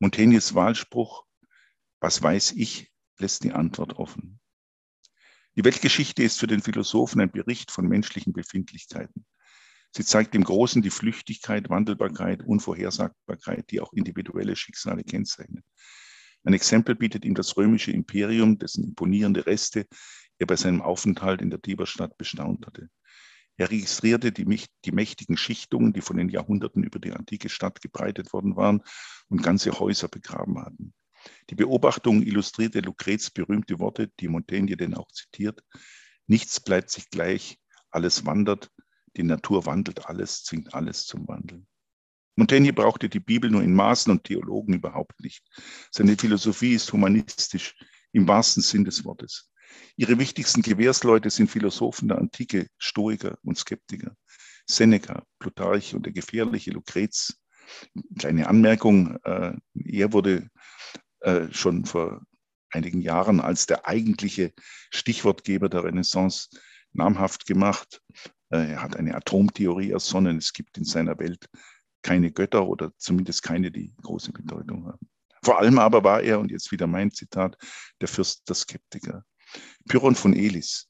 Montaignes 0.01 0.55
Wahlspruch, 0.55 1.25
was 2.01 2.23
weiß 2.23 2.53
ich, 2.53 2.93
lässt 3.19 3.45
die 3.45 3.53
Antwort 3.53 3.95
offen. 3.95 4.41
Die 5.57 5.65
Weltgeschichte 5.65 6.23
ist 6.23 6.39
für 6.39 6.47
den 6.47 6.63
Philosophen 6.63 7.21
ein 7.21 7.33
Bericht 7.33 7.73
von 7.73 7.89
menschlichen 7.89 8.33
Befindlichkeiten. 8.33 9.27
Sie 9.91 10.05
zeigt 10.05 10.35
dem 10.35 10.45
Großen 10.45 10.83
die 10.83 10.91
Flüchtigkeit, 10.91 11.69
Wandelbarkeit, 11.69 12.43
Unvorhersagbarkeit, 12.45 13.71
die 13.71 13.81
auch 13.81 13.93
individuelle 13.93 14.55
Schicksale 14.55 15.03
kennzeichnen. 15.03 15.65
Ein 16.45 16.55
Exempel 16.55 16.95
bietet 16.95 17.25
ihm 17.25 17.35
das 17.35 17.57
römische 17.57 17.91
Imperium, 17.91 18.59
dessen 18.59 18.85
imponierende 18.85 19.47
Reste 19.47 19.87
er 20.39 20.47
bei 20.47 20.55
seinem 20.55 20.83
Aufenthalt 20.83 21.43
in 21.43 21.51
der 21.51 21.61
Tiberstadt 21.61 22.17
bestaunt 22.17 22.65
hatte. 22.67 22.89
Er 23.59 23.71
registrierte 23.71 24.31
die, 24.31 24.45
die, 24.85 24.93
mächtigen 24.93 25.37
Schichtungen, 25.37 25.93
die 25.93 26.01
von 26.01 26.17
den 26.17 26.29
Jahrhunderten 26.29 26.85
über 26.85 27.01
die 27.01 27.13
antike 27.13 27.49
Stadt 27.49 27.81
gebreitet 27.81 28.33
worden 28.33 28.57
waren 28.57 28.83
und 29.29 29.43
ganze 29.43 29.73
Häuser 29.79 30.09
begraben 30.09 30.61
hatten. 30.61 30.95
Die 31.51 31.57
Beobachtung 31.57 32.23
illustrierte 32.23 32.81
Lucrets 32.81 33.31
berühmte 33.31 33.81
Worte, 33.81 34.13
die 34.21 34.29
Montaigne 34.29 34.77
denn 34.77 34.95
auch 34.95 35.11
zitiert. 35.11 35.65
Nichts 36.29 36.61
bleibt 36.61 36.91
sich 36.91 37.11
gleich, 37.11 37.59
alles 37.91 38.25
wandert, 38.25 38.71
die 39.17 39.25
Natur 39.25 39.67
wandelt 39.67 40.07
alles, 40.07 40.45
zwingt 40.45 40.73
alles 40.73 41.07
zum 41.07 41.27
Wandeln. 41.27 41.67
Montaigne 42.37 42.73
brauchte 42.73 43.09
die 43.09 43.19
Bibel 43.19 43.51
nur 43.51 43.65
in 43.65 43.75
Maßen 43.75 44.13
und 44.13 44.23
Theologen 44.23 44.75
überhaupt 44.75 45.21
nicht. 45.21 45.45
Seine 45.91 46.17
Philosophie 46.17 46.75
ist 46.75 46.93
humanistisch 46.93 47.75
im 48.13 48.29
wahrsten 48.29 48.63
Sinn 48.63 48.85
des 48.85 49.05
Wortes. 49.05 49.48
Ihre 49.97 50.19
wichtigsten 50.19 50.63
Gewährsleute 50.63 51.31
sind 51.31 51.51
Philosophen 51.51 52.09
der 52.09 52.19
Antike, 52.19 52.69
Stoiker 52.79 53.39
und 53.43 53.59
Skeptiker. 53.59 54.15
Seneca, 54.67 55.25
Plutarch 55.39 55.95
und 55.95 56.07
der 56.07 56.13
gefährliche 56.13 56.71
Lucrez. 56.71 57.39
Kleine 58.19 58.49
Anmerkung, 58.49 59.19
äh, 59.25 59.53
er 59.75 60.13
wurde 60.13 60.49
äh, 61.21 61.49
schon 61.51 61.85
vor 61.85 62.23
einigen 62.71 63.01
Jahren 63.01 63.41
als 63.41 63.67
der 63.67 63.87
eigentliche 63.87 64.53
Stichwortgeber 64.91 65.69
der 65.69 65.85
Renaissance 65.85 66.49
namhaft 66.93 67.47
gemacht. 67.47 68.01
Äh, 68.51 68.73
er 68.73 68.83
hat 68.83 68.97
eine 68.97 69.15
Atomtheorie 69.15 69.91
ersonnen. 69.91 70.39
Es 70.39 70.53
gibt 70.53 70.79
in 70.79 70.85
seiner 70.85 71.19
Welt 71.19 71.47
keine 72.03 72.31
Götter 72.31 72.67
oder 72.67 72.93
zumindest 72.97 73.43
keine, 73.43 73.71
die 73.71 73.95
große 74.03 74.33
Bedeutung 74.33 74.87
haben. 74.87 75.09
Vor 75.43 75.59
allem 75.59 75.79
aber 75.79 76.05
war 76.05 76.23
er, 76.23 76.41
und 76.41 76.51
jetzt 76.51 76.73
wieder 76.73 76.87
mein 76.87 77.11
Zitat, 77.11 77.57
der 78.01 78.09
Fürst 78.09 78.49
der 78.49 78.57
Skeptiker. 78.57 79.25
Pyrrhon 79.89 80.15
von 80.15 80.35
Elis 80.35 80.89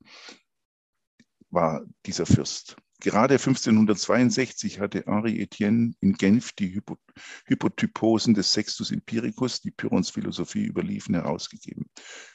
war 1.51 1.85
dieser 2.05 2.27
Fürst. 2.27 2.77
Gerade 3.01 3.35
1562 3.35 4.81
hatte 4.81 5.05
Henri 5.07 5.41
Etienne 5.41 5.95
in 6.01 6.15
Genf 6.15 6.53
die 6.53 6.75
Hypo 6.75 6.99
Hypotyposen 7.45 8.35
des 8.35 8.53
Sextus 8.53 8.91
Empiricus, 8.91 9.61
die 9.61 9.71
Pyrrhons 9.71 10.11
Philosophie 10.11 10.65
überliefen, 10.65 11.15
herausgegeben. 11.15 11.89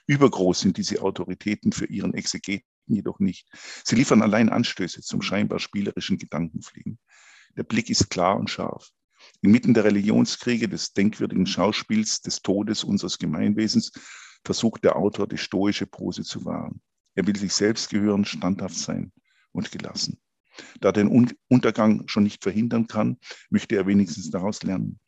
Übergroß 0.07 0.61
sind 0.61 0.77
diese 0.77 1.01
Autoritäten 1.01 1.73
für 1.73 1.85
ihren 1.85 2.13
Exegeten 2.13 2.65
jedoch 2.85 3.19
nicht. 3.19 3.49
Sie 3.83 3.95
liefern 3.95 4.21
allein 4.21 4.47
Anstöße 4.47 5.01
zum 5.01 5.21
scheinbar 5.21 5.59
spielerischen 5.59 6.17
Gedankenfliegen. 6.17 6.97
Der 7.57 7.63
Blick 7.63 7.89
ist 7.89 8.09
klar 8.09 8.37
und 8.37 8.49
scharf. 8.49 8.89
Inmitten 9.41 9.73
der 9.73 9.83
Religionskriege, 9.83 10.69
des 10.69 10.93
denkwürdigen 10.93 11.45
Schauspiels, 11.45 12.21
des 12.21 12.41
Todes 12.41 12.83
unseres 12.83 13.17
Gemeinwesens 13.17 13.91
versucht 14.43 14.83
der 14.83 14.95
Autor, 14.95 15.27
die 15.27 15.37
stoische 15.37 15.87
Pose 15.87 16.23
zu 16.23 16.45
wahren. 16.45 16.81
Er 17.15 17.27
will 17.27 17.35
sich 17.35 17.53
selbst 17.53 17.89
gehören, 17.89 18.25
standhaft 18.25 18.75
sein 18.75 19.11
und 19.51 19.71
gelassen. 19.71 20.19
Da 20.81 20.89
er 20.89 20.93
den 20.93 21.35
Untergang 21.49 22.07
schon 22.07 22.23
nicht 22.23 22.43
verhindern 22.43 22.87
kann, 22.87 23.17
möchte 23.49 23.75
er 23.75 23.87
wenigstens 23.87 24.29
daraus 24.29 24.63
lernen. 24.63 24.99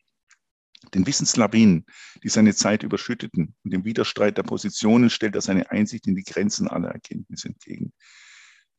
Den 0.94 1.06
Wissenslawinen, 1.06 1.84
die 2.22 2.28
seine 2.28 2.54
Zeit 2.54 2.82
überschütteten 2.82 3.54
und 3.64 3.72
dem 3.72 3.84
Widerstreit 3.84 4.38
der 4.38 4.42
Positionen 4.42 5.10
stellt 5.10 5.34
er 5.34 5.40
seine 5.40 5.70
Einsicht 5.70 6.06
in 6.06 6.14
die 6.14 6.22
Grenzen 6.22 6.68
aller 6.68 6.90
Erkenntnisse 6.90 7.48
entgegen. 7.48 7.92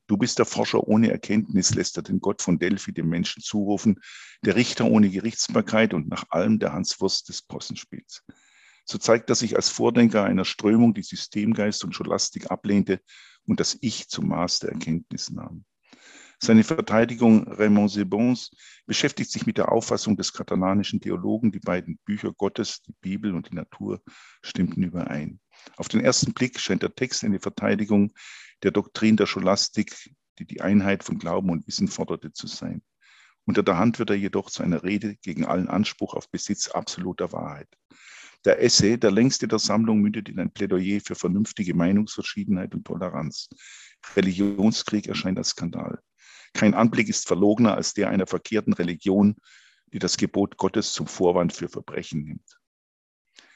Du 0.06 0.16
bist 0.16 0.38
der 0.38 0.46
Forscher 0.46 0.88
ohne 0.88 1.10
Erkenntnis, 1.10 1.74
lässt 1.74 1.98
er 1.98 2.02
den 2.02 2.20
Gott 2.20 2.40
von 2.40 2.58
Delphi 2.58 2.92
dem 2.92 3.10
Menschen 3.10 3.42
zurufen, 3.42 4.00
der 4.42 4.56
Richter 4.56 4.86
ohne 4.86 5.10
Gerichtsbarkeit 5.10 5.92
und 5.92 6.08
nach 6.08 6.24
allem 6.30 6.58
der 6.58 6.72
Hanswurst 6.72 7.28
des 7.28 7.42
Possenspiels. 7.42 8.24
So 8.90 8.96
zeigt 8.96 9.28
er 9.28 9.34
sich 9.34 9.54
als 9.54 9.68
Vordenker 9.68 10.24
einer 10.24 10.46
Strömung, 10.46 10.94
die 10.94 11.02
Systemgeist 11.02 11.84
und 11.84 11.94
Scholastik 11.94 12.50
ablehnte 12.50 13.00
und 13.44 13.60
das 13.60 13.76
Ich 13.82 14.08
zum 14.08 14.28
Maß 14.28 14.60
der 14.60 14.72
Erkenntnis 14.72 15.30
nahm. 15.30 15.66
Seine 16.40 16.64
Verteidigung 16.64 17.48
Raymond 17.48 17.90
Sebons 17.90 18.50
beschäftigt 18.86 19.30
sich 19.30 19.44
mit 19.44 19.58
der 19.58 19.72
Auffassung 19.72 20.16
des 20.16 20.32
katalanischen 20.32 21.00
Theologen, 21.00 21.52
die 21.52 21.58
beiden 21.58 21.98
Bücher 22.06 22.32
Gottes, 22.32 22.80
die 22.82 22.94
Bibel 23.02 23.34
und 23.34 23.50
die 23.50 23.56
Natur, 23.56 24.00
stimmten 24.42 24.82
überein. 24.82 25.40
Auf 25.76 25.88
den 25.88 26.00
ersten 26.00 26.32
Blick 26.32 26.58
scheint 26.58 26.82
der 26.82 26.94
Text 26.94 27.24
eine 27.24 27.40
Verteidigung 27.40 28.14
der 28.62 28.70
Doktrin 28.70 29.18
der 29.18 29.26
Scholastik, 29.26 29.94
die 30.38 30.46
die 30.46 30.62
Einheit 30.62 31.04
von 31.04 31.18
Glauben 31.18 31.50
und 31.50 31.66
Wissen 31.66 31.88
forderte, 31.88 32.32
zu 32.32 32.46
sein. 32.46 32.82
Unter 33.44 33.62
der 33.62 33.76
Hand 33.76 33.98
wird 33.98 34.10
er 34.10 34.16
jedoch 34.16 34.48
zu 34.48 34.62
einer 34.62 34.82
Rede 34.82 35.16
gegen 35.16 35.44
allen 35.44 35.68
Anspruch 35.68 36.14
auf 36.14 36.30
Besitz 36.30 36.68
absoluter 36.68 37.32
Wahrheit. 37.32 37.68
Der 38.44 38.62
Essay, 38.62 38.96
der 38.96 39.10
längste 39.10 39.48
der 39.48 39.58
Sammlung, 39.58 40.00
mündet 40.00 40.28
in 40.28 40.38
ein 40.38 40.50
Plädoyer 40.50 41.00
für 41.00 41.14
vernünftige 41.14 41.74
Meinungsverschiedenheit 41.74 42.74
und 42.74 42.84
Toleranz. 42.84 43.48
Religionskrieg 44.16 45.08
erscheint 45.08 45.38
als 45.38 45.50
Skandal. 45.50 46.00
Kein 46.54 46.74
Anblick 46.74 47.08
ist 47.08 47.26
verlogener 47.26 47.74
als 47.74 47.94
der 47.94 48.10
einer 48.10 48.26
verkehrten 48.26 48.72
Religion, 48.72 49.36
die 49.92 49.98
das 49.98 50.16
Gebot 50.16 50.56
Gottes 50.56 50.92
zum 50.92 51.06
Vorwand 51.06 51.52
für 51.52 51.68
Verbrechen 51.68 52.24
nimmt. 52.24 52.58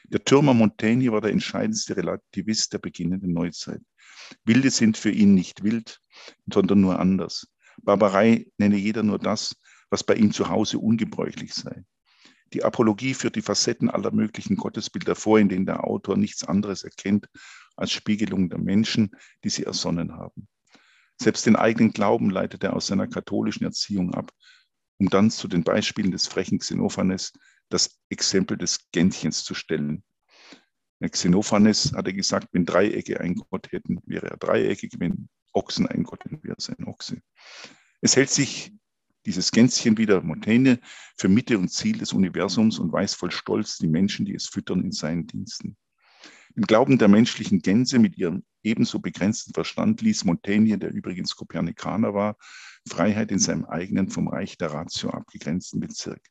Der 0.05 0.23
Türmer 0.23 0.53
Montaigne 0.53 1.11
war 1.11 1.21
der 1.21 1.31
entscheidendste 1.31 1.95
Relativist 1.95 2.73
der 2.73 2.79
beginnenden 2.79 3.33
Neuzeit. 3.33 3.81
Wilde 4.43 4.69
sind 4.69 4.97
für 4.97 5.11
ihn 5.11 5.33
nicht 5.33 5.63
wild, 5.63 6.01
sondern 6.51 6.81
nur 6.81 6.99
anders. 6.99 7.47
Barbarei 7.81 8.47
nenne 8.57 8.77
jeder 8.77 9.03
nur 9.03 9.19
das, 9.19 9.55
was 9.89 10.03
bei 10.03 10.15
ihm 10.15 10.31
zu 10.31 10.49
Hause 10.49 10.79
ungebräuchlich 10.79 11.53
sei. 11.53 11.83
Die 12.53 12.63
Apologie 12.63 13.15
führt 13.15 13.35
die 13.35 13.41
Facetten 13.41 13.89
aller 13.89 14.11
möglichen 14.11 14.55
Gottesbilder 14.55 15.15
vor, 15.15 15.39
in 15.39 15.49
denen 15.49 15.65
der 15.65 15.83
Autor 15.83 16.17
nichts 16.17 16.43
anderes 16.43 16.83
erkennt 16.83 17.27
als 17.75 17.91
Spiegelung 17.91 18.49
der 18.49 18.59
Menschen, 18.59 19.11
die 19.43 19.49
sie 19.49 19.63
ersonnen 19.63 20.13
haben. 20.13 20.47
Selbst 21.19 21.45
den 21.45 21.55
eigenen 21.55 21.93
Glauben 21.93 22.29
leitet 22.29 22.63
er 22.63 22.75
aus 22.75 22.87
seiner 22.87 23.07
katholischen 23.07 23.65
Erziehung 23.65 24.13
ab, 24.13 24.31
um 24.99 25.09
dann 25.09 25.31
zu 25.31 25.47
den 25.47 25.63
Beispielen 25.63 26.11
des 26.11 26.27
frechen 26.27 26.59
Xenophanes 26.59 27.33
das 27.69 27.99
Exempel 28.09 28.57
des 28.57 28.91
Gänchens 28.91 29.43
zu 29.43 29.55
stellen. 29.55 30.03
Xenophanes 31.01 31.93
hatte 31.93 32.13
gesagt, 32.13 32.49
wenn 32.51 32.65
Dreiecke 32.65 33.19
ein 33.19 33.35
Gott 33.35 33.71
hätten, 33.71 33.99
wäre 34.05 34.29
er 34.29 34.37
dreieckig, 34.37 34.93
wenn 34.99 35.27
Ochsen 35.53 35.87
ein 35.87 36.03
Gott 36.03 36.23
hätten, 36.23 36.43
wäre 36.43 36.55
es 36.57 36.69
ein 36.69 36.85
Ochse. 36.85 37.19
Es 38.01 38.15
hält 38.15 38.29
sich 38.29 38.73
dieses 39.25 39.51
Gänschen 39.51 39.97
wieder 39.97 40.21
Montaigne 40.21 40.79
für 41.17 41.29
Mitte 41.29 41.57
und 41.57 41.69
Ziel 41.69 41.97
des 41.97 42.13
Universums 42.13 42.79
und 42.79 42.91
weiß 42.91 43.15
voll 43.15 43.31
Stolz 43.31 43.77
die 43.77 43.87
Menschen, 43.87 44.25
die 44.25 44.35
es 44.35 44.47
füttern, 44.47 44.81
in 44.83 44.91
seinen 44.91 45.27
Diensten. 45.27 45.77
Im 46.55 46.63
Glauben 46.63 46.97
der 46.97 47.07
menschlichen 47.07 47.59
Gänse 47.59 47.97
mit 47.97 48.17
ihrem 48.17 48.43
ebenso 48.61 48.99
begrenzten 48.99 49.53
Verstand 49.53 50.01
ließ 50.01 50.23
Montaigne, 50.25 50.77
der 50.77 50.91
übrigens 50.91 51.35
Kopernikaner 51.35 52.13
war, 52.13 52.37
Freiheit 52.87 53.31
in 53.31 53.39
seinem 53.39 53.65
eigenen 53.65 54.09
vom 54.09 54.27
Reich 54.27 54.57
der 54.57 54.71
Ratio 54.71 55.09
abgegrenzten 55.09 55.79
Bezirk. 55.79 56.21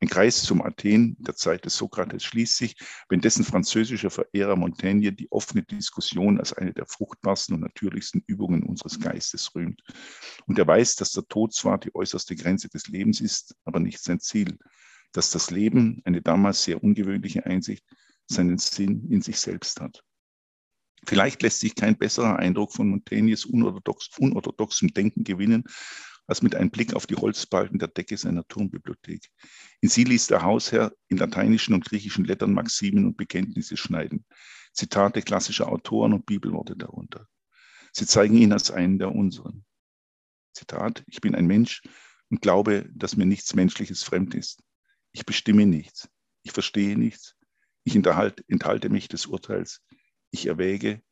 Ein 0.00 0.08
Kreis 0.08 0.42
zum 0.42 0.62
Athen 0.62 1.16
der 1.18 1.34
Zeit 1.34 1.64
des 1.64 1.76
Sokrates 1.76 2.22
schließt 2.22 2.56
sich, 2.56 2.76
wenn 3.08 3.20
dessen 3.20 3.44
französischer 3.44 4.10
Verehrer 4.10 4.54
Montaigne 4.54 5.12
die 5.12 5.30
offene 5.32 5.64
Diskussion 5.64 6.38
als 6.38 6.52
eine 6.52 6.72
der 6.72 6.86
fruchtbarsten 6.86 7.56
und 7.56 7.62
natürlichsten 7.62 8.22
Übungen 8.26 8.62
unseres 8.62 9.00
Geistes 9.00 9.52
rühmt. 9.56 9.82
Und 10.46 10.56
er 10.58 10.66
weiß, 10.68 10.94
dass 10.96 11.12
der 11.12 11.26
Tod 11.26 11.52
zwar 11.52 11.78
die 11.78 11.92
äußerste 11.94 12.36
Grenze 12.36 12.68
des 12.68 12.86
Lebens 12.86 13.20
ist, 13.20 13.56
aber 13.64 13.80
nicht 13.80 14.00
sein 14.00 14.20
Ziel, 14.20 14.56
dass 15.12 15.30
das 15.30 15.50
Leben, 15.50 16.00
eine 16.04 16.22
damals 16.22 16.62
sehr 16.62 16.82
ungewöhnliche 16.82 17.44
Einsicht, 17.44 17.84
seinen 18.26 18.58
Sinn 18.58 19.10
in 19.10 19.20
sich 19.20 19.40
selbst 19.40 19.80
hat. 19.80 20.04
Vielleicht 21.06 21.42
lässt 21.42 21.60
sich 21.60 21.74
kein 21.74 21.96
besserer 21.96 22.36
Eindruck 22.36 22.72
von 22.72 22.88
Montaignes 22.88 23.46
unorthodox, 23.46 24.10
unorthodoxem 24.18 24.92
Denken 24.92 25.24
gewinnen, 25.24 25.64
als 26.28 26.42
mit 26.42 26.54
einem 26.54 26.70
Blick 26.70 26.94
auf 26.94 27.06
die 27.06 27.16
Holzbalken 27.16 27.78
der 27.78 27.88
Decke 27.88 28.16
seiner 28.16 28.46
Turmbibliothek. 28.46 29.28
In 29.80 29.88
sie 29.88 30.04
ließ 30.04 30.28
der 30.28 30.42
Hausherr 30.42 30.92
in 31.08 31.16
lateinischen 31.16 31.74
und 31.74 31.84
griechischen 31.84 32.24
Lettern 32.24 32.52
Maximen 32.52 33.06
und 33.06 33.16
Bekenntnisse 33.16 33.76
schneiden, 33.76 34.24
Zitate 34.72 35.22
klassischer 35.22 35.68
Autoren 35.68 36.12
und 36.12 36.26
Bibelworte 36.26 36.76
darunter. 36.76 37.26
Sie 37.92 38.06
zeigen 38.06 38.36
ihn 38.36 38.52
als 38.52 38.70
einen 38.70 38.98
der 38.98 39.12
unseren. 39.12 39.64
Zitat, 40.52 41.02
ich 41.06 41.20
bin 41.20 41.34
ein 41.34 41.46
Mensch 41.46 41.82
und 42.30 42.42
glaube, 42.42 42.88
dass 42.94 43.16
mir 43.16 43.26
nichts 43.26 43.54
Menschliches 43.54 44.02
fremd 44.02 44.34
ist. 44.34 44.62
Ich 45.12 45.24
bestimme 45.24 45.64
nichts. 45.64 46.08
Ich 46.42 46.52
verstehe 46.52 46.98
nichts. 46.98 47.36
Ich 47.84 47.96
enthalte, 47.96 48.44
enthalte 48.48 48.90
mich 48.90 49.08
des 49.08 49.26
Urteils. 49.26 49.82
Ich 50.30 50.46
erwäge. 50.46 51.02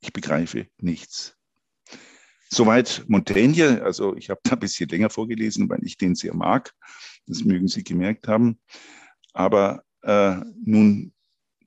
Ich 0.00 0.12
begreife 0.12 0.68
nichts. 0.78 1.37
Soweit 2.50 3.04
Montaigne. 3.08 3.82
Also 3.82 4.16
ich 4.16 4.30
habe 4.30 4.40
da 4.42 4.52
ein 4.52 4.60
bisschen 4.60 4.88
länger 4.88 5.10
vorgelesen, 5.10 5.68
weil 5.68 5.84
ich 5.84 5.96
den 5.96 6.14
sehr 6.14 6.34
mag. 6.34 6.74
Das 7.26 7.44
mögen 7.44 7.68
Sie 7.68 7.84
gemerkt 7.84 8.28
haben. 8.28 8.58
Aber 9.32 9.82
äh, 10.02 10.36
nun 10.64 11.12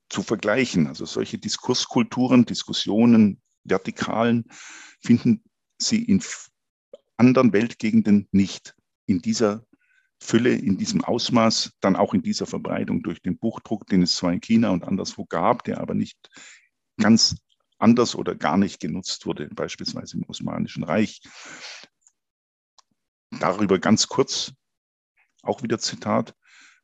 zu 0.08 0.22
vergleichen, 0.22 0.86
also 0.86 1.06
solche 1.06 1.38
Diskurskulturen, 1.38 2.44
Diskussionen, 2.44 3.40
Vertikalen 3.64 4.44
finden 5.00 5.42
Sie 5.78 6.04
in 6.04 6.22
anderen 7.16 7.52
Weltgegenden 7.52 8.28
nicht 8.32 8.74
in 9.06 9.20
dieser 9.22 9.64
Fülle, 10.20 10.52
in 10.52 10.78
diesem 10.78 11.02
Ausmaß, 11.02 11.72
dann 11.80 11.96
auch 11.96 12.14
in 12.14 12.22
dieser 12.22 12.46
Verbreitung 12.46 13.02
durch 13.02 13.22
den 13.22 13.38
Buchdruck, 13.38 13.86
den 13.86 14.02
es 14.02 14.14
zwar 14.14 14.32
in 14.32 14.40
China 14.40 14.70
und 14.70 14.84
anderswo 14.84 15.24
gab, 15.24 15.64
der 15.64 15.80
aber 15.80 15.94
nicht 15.94 16.30
ganz 17.00 17.36
anders 17.82 18.14
oder 18.14 18.34
gar 18.34 18.56
nicht 18.56 18.80
genutzt 18.80 19.26
wurde, 19.26 19.48
beispielsweise 19.48 20.16
im 20.16 20.24
Osmanischen 20.28 20.84
Reich. 20.84 21.20
Darüber 23.30 23.78
ganz 23.78 24.08
kurz, 24.08 24.52
auch 25.42 25.62
wieder 25.62 25.78
Zitat, 25.78 26.34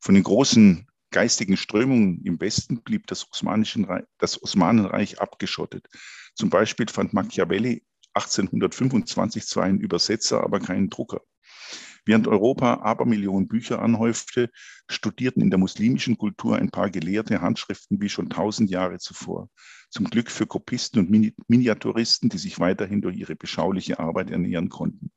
von 0.00 0.14
den 0.14 0.24
großen 0.24 0.86
geistigen 1.10 1.56
Strömungen 1.56 2.22
im 2.24 2.40
Westen 2.40 2.82
blieb 2.82 3.06
das, 3.06 3.30
Osmanische 3.30 4.04
das 4.18 4.42
Osmanenreich 4.42 5.20
abgeschottet. 5.20 5.86
Zum 6.34 6.50
Beispiel 6.50 6.88
fand 6.88 7.12
Machiavelli 7.12 7.84
1825 8.14 9.46
zwar 9.46 9.64
einen 9.64 9.80
Übersetzer, 9.80 10.42
aber 10.42 10.60
keinen 10.60 10.90
Drucker. 10.90 11.20
Während 12.04 12.26
Europa 12.26 12.80
Abermillionen 12.82 13.48
Bücher 13.48 13.80
anhäufte, 13.82 14.50
studierten 14.88 15.42
in 15.42 15.50
der 15.50 15.58
muslimischen 15.58 16.16
Kultur 16.18 16.56
ein 16.56 16.70
paar 16.70 16.90
Gelehrte 16.90 17.40
Handschriften 17.40 18.00
wie 18.00 18.08
schon 18.08 18.30
tausend 18.30 18.70
Jahre 18.70 18.98
zuvor. 18.98 19.48
Zum 19.90 20.06
Glück 20.06 20.30
für 20.30 20.46
Kopisten 20.46 20.98
und 21.00 21.38
Miniaturisten, 21.48 22.28
die 22.28 22.38
sich 22.38 22.58
weiterhin 22.58 23.02
durch 23.02 23.16
ihre 23.16 23.36
beschauliche 23.36 23.98
Arbeit 23.98 24.30
ernähren 24.30 24.68
konnten. 24.68 25.10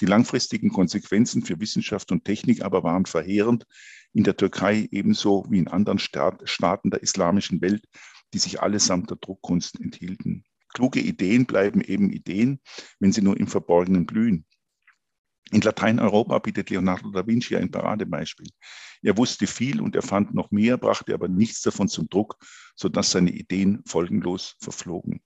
Die 0.00 0.06
langfristigen 0.06 0.70
Konsequenzen 0.70 1.42
für 1.42 1.60
Wissenschaft 1.60 2.12
und 2.12 2.24
Technik 2.24 2.62
aber 2.62 2.84
waren 2.84 3.04
verheerend, 3.04 3.66
in 4.12 4.24
der 4.24 4.36
Türkei 4.36 4.88
ebenso 4.90 5.44
wie 5.50 5.58
in 5.58 5.68
anderen 5.68 5.98
Staaten 5.98 6.90
der 6.90 7.02
islamischen 7.02 7.60
Welt, 7.60 7.84
die 8.32 8.38
sich 8.38 8.62
allesamt 8.62 9.10
der 9.10 9.16
Druckkunst 9.16 9.80
enthielten. 9.80 10.44
Kluge 10.72 11.00
Ideen 11.00 11.46
bleiben 11.46 11.80
eben 11.80 12.10
Ideen, 12.10 12.60
wenn 13.00 13.12
sie 13.12 13.22
nur 13.22 13.38
im 13.38 13.48
Verborgenen 13.48 14.06
blühen. 14.06 14.44
In 15.50 15.62
Lateineuropa 15.62 16.38
bietet 16.40 16.68
Leonardo 16.70 17.10
da 17.10 17.26
Vinci 17.26 17.56
ein 17.56 17.70
Paradebeispiel. 17.70 18.48
Er 19.02 19.16
wusste 19.16 19.46
viel 19.46 19.80
und 19.80 19.96
er 19.96 20.02
fand 20.02 20.34
noch 20.34 20.50
mehr, 20.50 20.76
brachte 20.76 21.14
aber 21.14 21.28
nichts 21.28 21.62
davon 21.62 21.88
zum 21.88 22.08
Druck, 22.08 22.36
sodass 22.74 23.12
seine 23.12 23.30
Ideen 23.30 23.82
folgenlos 23.86 24.56
verflogen. 24.60 25.20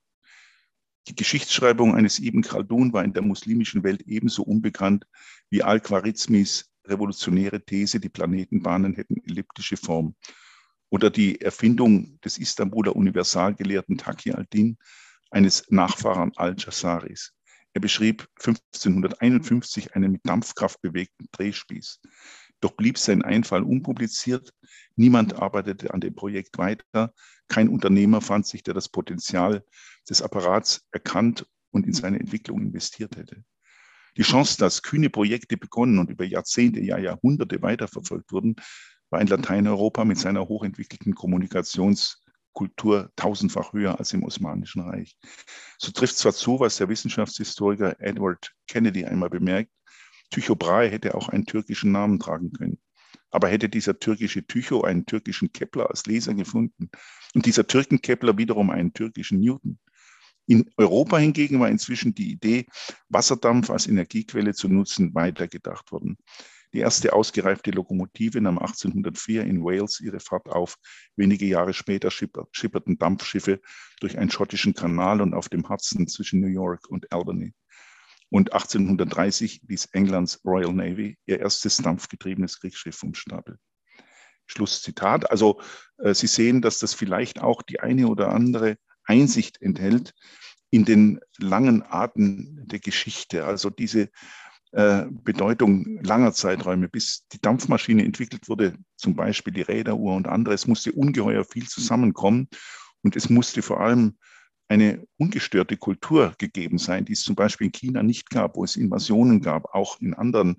Die 1.09 1.17
Geschichtsschreibung 1.17 1.97
eines 1.97 2.21
Ibn 2.21 2.43
Khaldun 2.43 2.93
war 2.93 3.03
in 3.03 3.13
der 3.13 3.23
muslimischen 3.23 3.83
Welt 3.83 4.03
ebenso 4.03 4.45
unbekannt 4.45 5.07
wie 5.51 5.63
Al-Khwarizmis 5.63 6.71
revolutionäre 6.87 7.65
These, 7.65 7.99
die 7.99 8.09
Planetenbahnen 8.09 8.95
hätten 8.95 9.17
elliptische 9.27 9.77
Form. 9.77 10.15
Oder 10.91 11.11
die 11.11 11.41
Erfindung 11.41 12.21
des 12.21 12.39
Istanbuler 12.39 12.95
Universalgelehrten 12.95 13.99
Taqi 13.99 14.33
al-Din, 14.33 14.79
eines 15.31 15.65
Nachfahren 15.71 16.33
Al-Jazaris. 16.37 17.33
Er 17.75 17.81
beschrieb 17.81 18.27
1551 18.39 19.95
einen 19.95 20.13
mit 20.13 20.21
Dampfkraft 20.25 20.81
bewegten 20.83 21.27
Drehspieß. 21.33 22.01
Doch 22.61 22.73
blieb 22.73 22.99
sein 22.99 23.23
Einfall 23.23 23.63
unpubliziert. 23.63 24.53
Niemand 24.95 25.35
arbeitete 25.35 25.93
an 25.93 26.01
dem 26.01 26.15
Projekt 26.15 26.59
weiter. 26.59 27.13
Kein 27.49 27.69
Unternehmer 27.69 28.21
fand 28.21 28.47
sich, 28.47 28.63
der 28.63 28.75
das 28.75 28.89
Potenzial 28.89 29.65
des 30.09 30.23
Apparats 30.23 30.87
erkannt 30.93 31.47
und 31.71 31.87
in 31.87 31.93
seine 31.93 32.21
Entwicklung 32.21 32.61
investiert 32.61 33.17
hätte. 33.17 33.43
Die 34.17 34.23
Chance, 34.23 34.59
dass 34.59 34.83
kühne 34.83 35.09
Projekte 35.09 35.57
begonnen 35.57 35.99
und 35.99 36.11
über 36.11 36.25
Jahrzehnte, 36.25 36.81
ja 36.81 36.99
Jahrhunderte 36.99 37.63
weiterverfolgt 37.63 38.31
wurden, 38.31 38.57
war 39.11 39.21
in 39.21 39.27
Lateineuropa 39.27 40.05
mit 40.05 40.19
seiner 40.19 40.47
hochentwickelten 40.47 41.15
Kommunikations- 41.15 42.22
Kultur 42.53 43.11
tausendfach 43.17 43.73
höher 43.73 43.99
als 43.99 44.13
im 44.13 44.25
Osmanischen 44.25 44.83
Reich. 44.83 45.17
So 45.79 45.93
trifft 45.93 46.17
zwar 46.17 46.33
zu, 46.33 46.61
was 46.61 46.77
der 46.77 46.89
Wissenschaftshistoriker 46.89 48.01
Edward 48.01 48.53
Kennedy 48.67 49.05
einmal 49.05 49.31
bemerkt, 49.31 49.71
Tycho 50.31 50.57
Brahe 50.57 50.89
hätte 50.89 51.15
auch 51.15 51.29
einen 51.29 51.45
türkischen 51.45 51.93
Namen 51.93 52.19
tragen 52.19 52.53
können. 52.53 52.79
Aber 53.31 53.49
hätte 53.49 53.69
dieser 53.69 53.99
türkische 53.99 54.47
Tycho 54.47 54.83
einen 54.83 55.07
türkischen 55.07 55.53
Kepler 55.53 55.91
als 55.91 56.07
Leser 56.07 56.35
gefunden 56.35 56.91
und 57.35 57.47
dieser 57.47 57.67
Türken-Kepler 57.67 58.37
wiederum 58.39 58.71
einen 58.71 58.93
türkischen 58.93 59.41
Newton? 59.41 59.79
In 60.47 60.71
Europa 60.77 61.19
hingegen 61.19 61.61
war 61.61 61.69
inzwischen 61.69 62.15
die 62.15 62.33
Idee, 62.33 62.67
Wasserdampf 63.09 63.71
als 63.71 63.87
Energiequelle 63.87 64.55
zu 64.55 64.69
nutzen, 64.69 65.15
weitergedacht 65.15 65.93
worden. 65.93 66.19
Die 66.73 66.79
erste 66.79 67.13
ausgereifte 67.13 67.71
Lokomotive 67.71 68.41
nahm 68.41 68.59
1804 68.59 69.45
in 69.45 69.63
Wales 69.63 70.01
ihre 70.01 70.21
Fahrt 70.21 70.49
auf. 70.49 70.79
Wenige 71.17 71.45
Jahre 71.47 71.75
später 71.75 72.11
schipperten 72.11 72.99
Dampfschiffe 72.99 73.61
durch 74.01 74.19
einen 74.19 74.31
schottischen 74.31 74.75
Kanal 74.75 75.21
und 75.21 75.35
auf 75.35 75.49
dem 75.49 75.69
Hudson 75.69 76.09
zwischen 76.09 76.41
New 76.41 76.49
York 76.49 76.89
und 76.89 77.13
Albany. 77.13 77.53
Und 78.31 78.55
1830 78.55 79.63
ließ 79.69 79.91
Englands 79.93 80.41
Royal 80.45 80.73
Navy 80.73 81.19
ihr 81.27 81.41
erstes 81.41 81.77
dampfgetriebenes 81.77 82.61
Kriegsschiff 82.61 82.97
vom 82.97 83.15
Stapel. 83.15 83.59
Schlusszitat. 84.47 85.31
Also 85.31 85.61
äh, 85.99 86.15
Sie 86.15 86.27
sehen, 86.27 86.63
dass 86.63 86.79
das 86.79 86.95
vielleicht 86.95 87.43
auch 87.43 87.61
die 87.61 87.81
eine 87.81 88.09
oder 88.09 88.31
andere 88.31 88.79
Einsicht 89.05 89.61
enthält 89.61 90.15
in 90.71 90.87
den 90.87 91.21
langen 91.37 91.83
Arten 91.83 92.67
der 92.67 92.79
Geschichte. 92.79 93.45
Also 93.45 93.69
diese 93.69 94.09
äh, 94.73 95.05
Bedeutung 95.11 96.03
langer 96.03 96.33
Zeiträume, 96.33 96.89
bis 96.89 97.27
die 97.33 97.41
Dampfmaschine 97.41 98.05
entwickelt 98.05 98.49
wurde, 98.49 98.75
zum 98.97 99.15
Beispiel 99.15 99.53
die 99.53 99.63
Räderuhr 99.63 100.15
und 100.17 100.27
andere. 100.27 100.55
Es 100.55 100.67
musste 100.67 100.93
ungeheuer 100.93 101.45
viel 101.45 101.69
zusammenkommen 101.69 102.49
und 103.03 103.17
es 103.17 103.29
musste 103.29 103.63
vor 103.63 103.81
allem 103.81 104.17
eine 104.69 105.05
ungestörte 105.19 105.77
Kultur 105.77 106.35
gegeben 106.39 106.79
sein, 106.79 107.05
die 107.05 107.13
es 107.13 107.23
zum 107.23 107.35
Beispiel 107.35 107.67
in 107.67 107.73
China 107.73 108.03
nicht 108.03 108.31
gab, 108.31 108.57
wo 108.57 108.65
es 108.65 108.77
Invasionen 108.77 109.43
gab. 109.43 109.75
Auch 109.75 110.01
in 110.01 110.15
anderen 110.15 110.57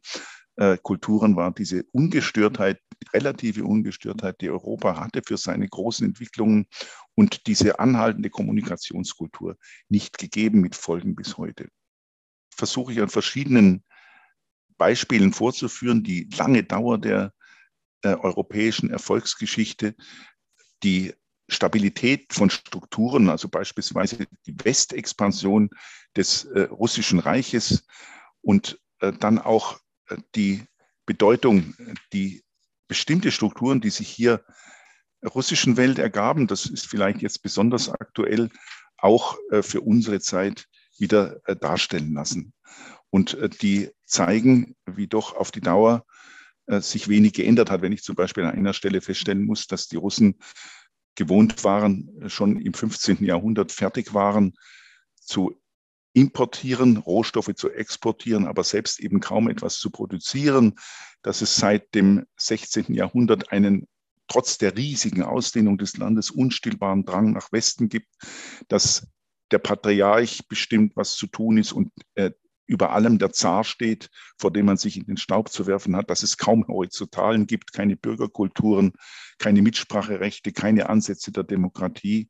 äh, 0.57 0.77
Kulturen 0.77 1.35
war 1.35 1.51
diese 1.51 1.83
Ungestörtheit, 1.91 2.79
relative 3.13 3.63
Ungestörtheit, 3.63 4.39
die 4.41 4.51
Europa 4.51 4.99
hatte 4.99 5.21
für 5.25 5.37
seine 5.37 5.67
großen 5.67 6.05
Entwicklungen 6.05 6.67
und 7.15 7.47
diese 7.47 7.79
anhaltende 7.79 8.29
Kommunikationskultur 8.29 9.57
nicht 9.89 10.19
gegeben 10.19 10.61
mit 10.61 10.75
Folgen 10.75 11.15
bis 11.15 11.37
heute. 11.37 11.67
Versuche 12.55 12.93
ich 12.93 13.01
an 13.01 13.09
verschiedenen 13.09 13.83
Beispielen 14.77 15.33
vorzuführen, 15.33 16.03
die 16.03 16.29
lange 16.37 16.63
Dauer 16.63 16.97
der 16.97 17.33
äh, 18.01 18.15
europäischen 18.15 18.89
Erfolgsgeschichte, 18.89 19.95
die 20.83 21.13
Stabilität 21.49 22.33
von 22.33 22.49
Strukturen, 22.49 23.29
also 23.29 23.49
beispielsweise 23.49 24.27
die 24.45 24.55
Westexpansion 24.63 25.69
des 26.15 26.45
äh, 26.45 26.61
russischen 26.61 27.19
Reiches 27.19 27.85
und 28.41 28.79
äh, 28.99 29.11
dann 29.13 29.39
auch 29.39 29.79
äh, 30.07 30.17
die 30.35 30.65
Bedeutung, 31.05 31.75
die 32.13 32.43
bestimmte 32.87 33.31
Strukturen, 33.31 33.81
die 33.81 33.89
sich 33.89 34.07
hier 34.07 34.45
russischen 35.25 35.77
Welt 35.77 35.99
ergaben, 35.99 36.47
das 36.47 36.65
ist 36.65 36.87
vielleicht 36.87 37.21
jetzt 37.21 37.41
besonders 37.41 37.89
aktuell, 37.89 38.49
auch 38.97 39.37
äh, 39.51 39.61
für 39.61 39.81
unsere 39.81 40.19
Zeit 40.19 40.67
wieder 40.97 41.41
äh, 41.45 41.55
darstellen 41.55 42.13
lassen. 42.13 42.53
Und 43.13 43.35
äh, 43.35 43.47
die 43.47 43.91
zeigen, 44.05 44.75
wie 44.87 45.07
doch 45.07 45.35
auf 45.35 45.51
die 45.51 45.61
Dauer 45.61 46.05
sich 46.65 47.09
wenig 47.09 47.33
geändert 47.33 47.69
hat. 47.69 47.81
Wenn 47.81 47.91
ich 47.91 48.03
zum 48.03 48.15
Beispiel 48.15 48.45
an 48.45 48.55
einer 48.55 48.71
Stelle 48.71 49.01
feststellen 49.01 49.43
muss, 49.43 49.67
dass 49.67 49.89
die 49.89 49.97
Russen 49.97 50.39
gewohnt 51.15 51.65
waren, 51.65 52.09
schon 52.27 52.57
im 52.57 52.73
15. 52.73 53.21
Jahrhundert 53.25 53.73
fertig 53.73 54.13
waren 54.13 54.53
zu 55.19 55.61
importieren, 56.13 56.95
Rohstoffe 56.97 57.53
zu 57.53 57.69
exportieren, 57.69 58.45
aber 58.45 58.63
selbst 58.63 59.01
eben 59.01 59.19
kaum 59.19 59.49
etwas 59.49 59.77
zu 59.77 59.89
produzieren, 59.89 60.75
dass 61.21 61.41
es 61.41 61.57
seit 61.57 61.93
dem 61.95 62.25
16. 62.37 62.93
Jahrhundert 62.93 63.51
einen 63.51 63.87
trotz 64.29 64.57
der 64.57 64.77
riesigen 64.77 65.23
Ausdehnung 65.23 65.77
des 65.77 65.97
Landes 65.97 66.31
unstillbaren 66.31 67.03
Drang 67.03 67.33
nach 67.33 67.51
Westen 67.51 67.89
gibt, 67.89 68.07
dass 68.69 69.05
der 69.51 69.59
Patriarch 69.59 70.47
bestimmt, 70.47 70.95
was 70.95 71.15
zu 71.15 71.27
tun 71.27 71.57
ist 71.57 71.73
und 71.73 71.91
äh, 72.15 72.31
über 72.73 72.91
allem 72.91 73.19
der 73.19 73.31
Zar 73.31 73.63
steht, 73.63 74.09
vor 74.39 74.51
dem 74.51 74.65
man 74.65 74.77
sich 74.77 74.97
in 74.97 75.05
den 75.05 75.17
Staub 75.17 75.49
zu 75.49 75.67
werfen 75.67 75.95
hat, 75.95 76.09
dass 76.09 76.23
es 76.23 76.37
kaum 76.37 76.67
Horizontalen 76.67 77.45
gibt, 77.45 77.71
keine 77.71 77.95
Bürgerkulturen, 77.95 78.93
keine 79.37 79.61
Mitspracherechte, 79.61 80.51
keine 80.51 80.89
Ansätze 80.89 81.31
der 81.31 81.43
Demokratie 81.43 82.29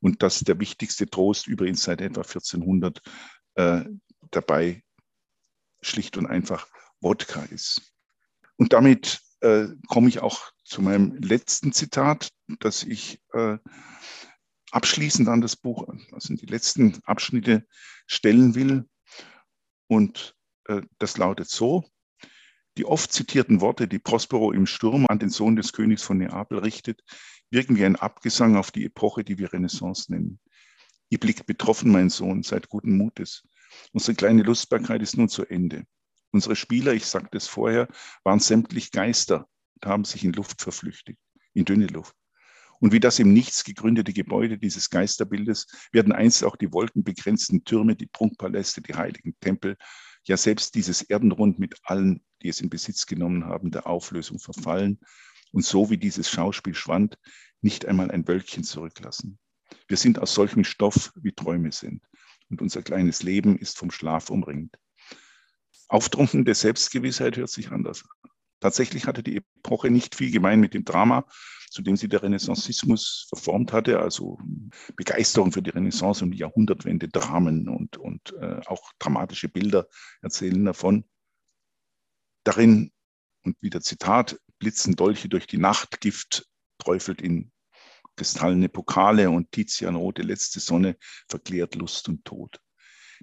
und 0.00 0.24
dass 0.24 0.40
der 0.40 0.58
wichtigste 0.58 1.06
Trost 1.06 1.46
übrigens 1.46 1.84
seit 1.84 2.00
etwa 2.00 2.22
1400 2.22 3.00
äh, 3.54 3.84
dabei 4.32 4.82
schlicht 5.80 6.16
und 6.16 6.26
einfach 6.26 6.66
Wodka 7.00 7.44
ist. 7.44 7.94
Und 8.56 8.72
damit 8.72 9.20
äh, 9.42 9.68
komme 9.86 10.08
ich 10.08 10.18
auch 10.18 10.50
zu 10.64 10.82
meinem 10.82 11.14
letzten 11.22 11.72
Zitat, 11.72 12.30
das 12.58 12.82
ich 12.82 13.20
äh, 13.32 13.58
abschließend 14.72 15.28
an 15.28 15.40
das 15.40 15.54
Buch, 15.54 15.86
also 16.10 16.32
in 16.32 16.36
die 16.36 16.46
letzten 16.46 16.98
Abschnitte 17.04 17.64
stellen 18.08 18.56
will. 18.56 18.88
Und 19.86 20.36
äh, 20.66 20.82
das 20.98 21.18
lautet 21.18 21.48
so, 21.48 21.84
die 22.76 22.86
oft 22.86 23.12
zitierten 23.12 23.60
Worte, 23.60 23.86
die 23.86 23.98
Prospero 23.98 24.52
im 24.52 24.66
Sturm 24.66 25.06
an 25.08 25.18
den 25.18 25.30
Sohn 25.30 25.56
des 25.56 25.72
Königs 25.72 26.02
von 26.02 26.18
Neapel 26.18 26.58
richtet, 26.58 27.02
wirken 27.50 27.76
wie 27.76 27.84
ein 27.84 27.96
Abgesang 27.96 28.56
auf 28.56 28.72
die 28.72 28.84
Epoche, 28.84 29.24
die 29.24 29.38
wir 29.38 29.52
Renaissance 29.52 30.10
nennen. 30.12 30.40
Ihr 31.08 31.20
blickt 31.20 31.46
betroffen, 31.46 31.92
mein 31.92 32.10
Sohn, 32.10 32.42
seid 32.42 32.68
guten 32.68 32.96
Mutes. 32.96 33.46
Unsere 33.92 34.16
kleine 34.16 34.42
Lustbarkeit 34.42 35.02
ist 35.02 35.16
nun 35.16 35.28
zu 35.28 35.44
Ende. 35.44 35.84
Unsere 36.32 36.56
Spieler, 36.56 36.94
ich 36.94 37.06
sagte 37.06 37.36
es 37.36 37.46
vorher, 37.46 37.86
waren 38.24 38.40
sämtlich 38.40 38.90
Geister 38.90 39.46
und 39.74 39.86
haben 39.86 40.04
sich 40.04 40.24
in 40.24 40.32
Luft 40.32 40.60
verflüchtigt, 40.60 41.20
in 41.52 41.64
dünne 41.64 41.86
Luft. 41.86 42.16
Und 42.80 42.92
wie 42.92 43.00
das 43.00 43.18
im 43.18 43.32
Nichts 43.32 43.64
gegründete 43.64 44.12
Gebäude 44.12 44.58
dieses 44.58 44.90
Geisterbildes 44.90 45.66
werden 45.92 46.12
einst 46.12 46.44
auch 46.44 46.56
die 46.56 46.72
wolkenbegrenzten 46.72 47.64
Türme, 47.64 47.96
die 47.96 48.06
Prunkpaläste, 48.06 48.82
die 48.82 48.94
heiligen 48.94 49.34
Tempel, 49.40 49.76
ja 50.24 50.36
selbst 50.36 50.74
dieses 50.74 51.02
Erdenrund 51.02 51.58
mit 51.58 51.76
allen, 51.84 52.22
die 52.42 52.48
es 52.48 52.60
in 52.60 52.70
Besitz 52.70 53.06
genommen 53.06 53.44
haben, 53.44 53.70
der 53.70 53.86
Auflösung 53.86 54.38
verfallen 54.38 54.98
und 55.52 55.64
so 55.64 55.90
wie 55.90 55.98
dieses 55.98 56.28
Schauspiel 56.28 56.74
schwand, 56.74 57.18
nicht 57.60 57.86
einmal 57.86 58.10
ein 58.10 58.26
Wölkchen 58.26 58.64
zurücklassen. 58.64 59.38
Wir 59.88 59.96
sind 59.96 60.18
aus 60.18 60.34
solchem 60.34 60.64
Stoff, 60.64 61.12
wie 61.16 61.32
Träume 61.32 61.72
sind. 61.72 62.02
Und 62.50 62.60
unser 62.60 62.82
kleines 62.82 63.22
Leben 63.22 63.58
ist 63.58 63.78
vom 63.78 63.90
Schlaf 63.90 64.30
umringt. 64.30 64.76
Auftrumpfende 65.88 66.54
Selbstgewissheit 66.54 67.36
hört 67.36 67.50
sich 67.50 67.70
anders 67.70 68.02
an. 68.02 68.30
Tatsächlich 68.60 69.06
hatte 69.06 69.22
die 69.22 69.36
Epoche 69.36 69.90
nicht 69.90 70.14
viel 70.14 70.30
gemein 70.30 70.60
mit 70.60 70.74
dem 70.74 70.84
Drama, 70.84 71.26
zu 71.74 71.82
dem 71.82 71.96
sie 71.96 72.08
der 72.08 72.22
Renaissancismus 72.22 73.26
verformt 73.28 73.72
hatte, 73.72 73.98
also 73.98 74.38
Begeisterung 74.94 75.50
für 75.50 75.60
die 75.60 75.70
Renaissance 75.70 76.24
und 76.24 76.30
die 76.30 76.38
Jahrhundertwende, 76.38 77.08
Dramen 77.08 77.68
und, 77.68 77.96
und 77.96 78.32
äh, 78.40 78.60
auch 78.66 78.92
dramatische 79.00 79.48
Bilder 79.48 79.88
erzählen 80.22 80.64
davon. 80.64 81.04
Darin, 82.44 82.92
und 83.42 83.56
wieder 83.60 83.80
Zitat, 83.80 84.38
blitzen 84.60 84.94
Dolche 84.94 85.28
durch 85.28 85.48
die 85.48 85.58
Nacht, 85.58 86.00
Gift 86.00 86.46
träufelt 86.78 87.20
in 87.20 87.50
kristallene 88.14 88.68
Pokale 88.68 89.30
und 89.30 89.50
Tizianrote 89.50 90.22
letzte 90.22 90.60
Sonne 90.60 90.96
verklärt 91.28 91.74
Lust 91.74 92.08
und 92.08 92.24
Tod. 92.24 92.60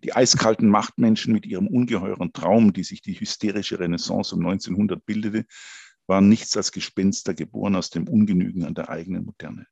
Die 0.04 0.14
eiskalten 0.14 0.68
Machtmenschen 0.68 1.32
mit 1.32 1.46
ihrem 1.46 1.68
ungeheuren 1.68 2.34
Traum, 2.34 2.74
die 2.74 2.84
sich 2.84 3.02
die 3.02 3.18
hysterische 3.18 3.80
Renaissance 3.80 4.36
um 4.36 4.46
1900 4.46 5.06
bildete, 5.06 5.46
waren 6.12 6.28
nichts 6.28 6.58
als 6.58 6.74
Gespenster 6.74 7.34
geboren 7.34 7.78
aus 7.78 7.89
dem 7.89 8.06
Ungenügen 8.06 8.65
an 8.65 8.74
der 8.74 8.89
eigenen 8.89 9.24
Moderne. 9.24 9.65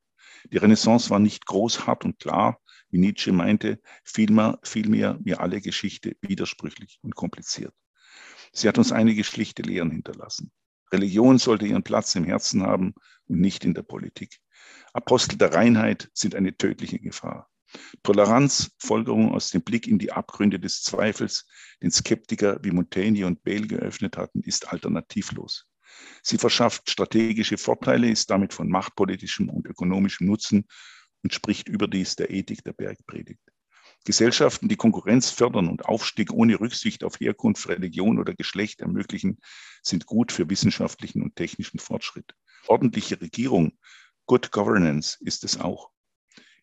Die 0.50 0.56
Renaissance 0.56 1.10
war 1.10 1.20
nicht 1.20 1.46
groß, 1.46 1.86
hart 1.86 2.06
und 2.06 2.18
klar, 2.18 2.62
wie 2.90 2.98
Nietzsche 2.98 3.34
meinte, 3.34 3.82
vielmehr, 4.06 4.58
vielmehr 4.64 5.20
wie 5.22 5.36
alle 5.36 5.60
Geschichte 5.60 6.16
widersprüchlich 6.22 6.98
und 7.02 7.14
kompliziert. 7.14 7.74
Sie 8.54 8.70
hat 8.70 8.78
uns 8.78 8.94
einige 8.94 9.26
schlichte 9.26 9.64
Lehren 9.64 9.92
hinterlassen. 9.92 10.50
Religion 10.94 11.40
sollte 11.40 11.68
ihren 11.68 11.84
Platz 11.84 12.16
im 12.16 12.24
Herzen 12.24 12.64
haben 12.64 12.94
und 13.28 13.42
nicht 13.42 13.66
in 13.66 13.74
der 13.74 13.84
Politik. 13.84 14.40
Apostel 14.94 15.38
der 15.38 15.54
Reinheit 15.54 16.10
sind 16.14 16.36
eine 16.36 16.56
tödliche 16.56 17.00
Gefahr. 17.00 17.50
Toleranz, 18.02 18.72
Folgerung 18.78 19.34
aus 19.34 19.52
dem 19.52 19.62
Blick 19.62 19.88
in 19.88 20.00
die 20.00 20.14
Abgründe 20.14 20.58
des 20.58 20.84
Zweifels, 20.84 21.46
den 21.84 21.92
Skeptiker 21.92 22.60
wie 22.64 22.72
Montaigne 22.72 23.28
und 23.28 23.44
Bale 23.44 23.68
geöffnet 23.68 24.16
hatten, 24.16 24.42
ist 24.42 24.72
alternativlos. 24.72 25.69
Sie 26.22 26.38
verschafft 26.38 26.90
strategische 26.90 27.58
Vorteile, 27.58 28.10
ist 28.10 28.30
damit 28.30 28.54
von 28.54 28.70
machtpolitischem 28.70 29.50
und 29.50 29.66
ökonomischem 29.66 30.28
Nutzen 30.28 30.68
und 31.24 31.34
spricht 31.34 31.68
überdies 31.68 32.16
der 32.16 32.30
Ethik 32.30 32.64
der 32.64 32.74
Bergpredigt. 32.74 33.42
Gesellschaften, 34.06 34.70
die 34.70 34.76
Konkurrenz 34.76 35.30
fördern 35.30 35.68
und 35.68 35.86
Aufstieg 35.86 36.32
ohne 36.32 36.60
Rücksicht 36.60 37.04
auf 37.04 37.20
Herkunft, 37.20 37.68
Religion 37.68 38.20
oder 38.20 38.34
Geschlecht 38.34 38.82
ermöglichen, 38.82 39.40
sind 39.84 40.06
gut 40.06 40.32
für 40.32 40.50
wissenschaftlichen 40.50 41.22
und 41.22 41.36
technischen 41.36 41.80
Fortschritt. 41.80 42.34
Ordentliche 42.68 43.20
Regierung, 43.20 43.78
Good 44.26 44.52
Governance 44.52 45.18
ist 45.22 45.44
es 45.44 45.60
auch. 45.60 45.90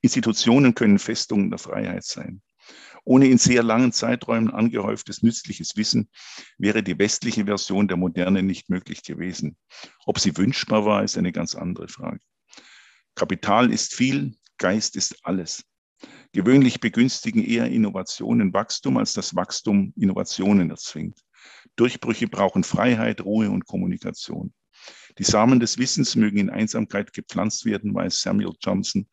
Institutionen 0.01 0.74
können 0.74 0.99
Festungen 0.99 1.51
der 1.51 1.59
Freiheit 1.59 2.05
sein. 2.05 2.43
Ohne 3.09 3.29
in 3.29 3.39
sehr 3.39 3.63
langen 3.63 3.93
Zeiträumen 3.93 4.51
angehäuftes 4.51 5.23
nützliches 5.23 5.77
Wissen 5.77 6.11
wäre 6.59 6.83
die 6.83 6.99
westliche 6.99 7.45
Version 7.45 7.87
der 7.87 7.97
Moderne 7.97 8.43
nicht 8.43 8.69
möglich 8.69 9.05
gewesen. 9.05 9.57
Ob 10.07 10.19
sie 10.19 10.37
wünschbar 10.37 10.85
war, 10.85 11.05
ist 11.05 11.17
eine 11.17 11.31
ganz 11.31 11.55
andere 11.55 11.87
Frage. 11.87 12.19
Kapital 13.15 13.73
ist 13.73 13.95
viel, 13.95 14.37
Geist 14.59 14.97
ist 14.97 15.25
alles. 15.25 15.65
Gewöhnlich 16.33 16.81
begünstigen 16.81 17.45
eher 17.45 17.67
Innovationen 17.71 18.53
Wachstum, 18.53 18.97
als 18.97 19.13
das 19.13 19.37
Wachstum 19.37 19.93
Innovationen 19.97 20.71
erzwingt. 20.71 21.21
Durchbrüche 21.77 22.27
brauchen 22.27 22.65
Freiheit, 22.65 23.21
Ruhe 23.21 23.51
und 23.51 23.67
Kommunikation. 23.67 24.53
Die 25.19 25.25
Samen 25.25 25.61
des 25.61 25.79
Wissens 25.79 26.17
mögen 26.17 26.39
in 26.39 26.51
Einsamkeit 26.51 27.13
gepflanzt 27.13 27.67
werden, 27.67 27.95
weiß 27.95 28.21
Samuel 28.21 28.55
Johnson. 28.61 29.09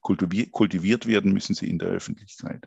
Kultiviert 0.00 1.06
werden 1.06 1.34
müssen 1.34 1.54
sie 1.54 1.68
in 1.68 1.78
der 1.78 1.88
Öffentlichkeit. 1.88 2.66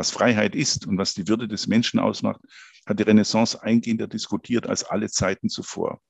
Was 0.00 0.12
Freiheit 0.12 0.54
ist 0.54 0.86
und 0.86 0.96
was 0.96 1.12
die 1.12 1.28
Würde 1.28 1.46
des 1.46 1.66
Menschen 1.66 2.00
ausmacht, 2.00 2.40
hat 2.86 2.98
die 2.98 3.02
Renaissance 3.02 3.62
eingehender 3.62 4.06
diskutiert 4.06 4.66
als 4.66 4.82
alle 4.82 5.10
Zeiten 5.10 5.50
zuvor. 5.50 6.00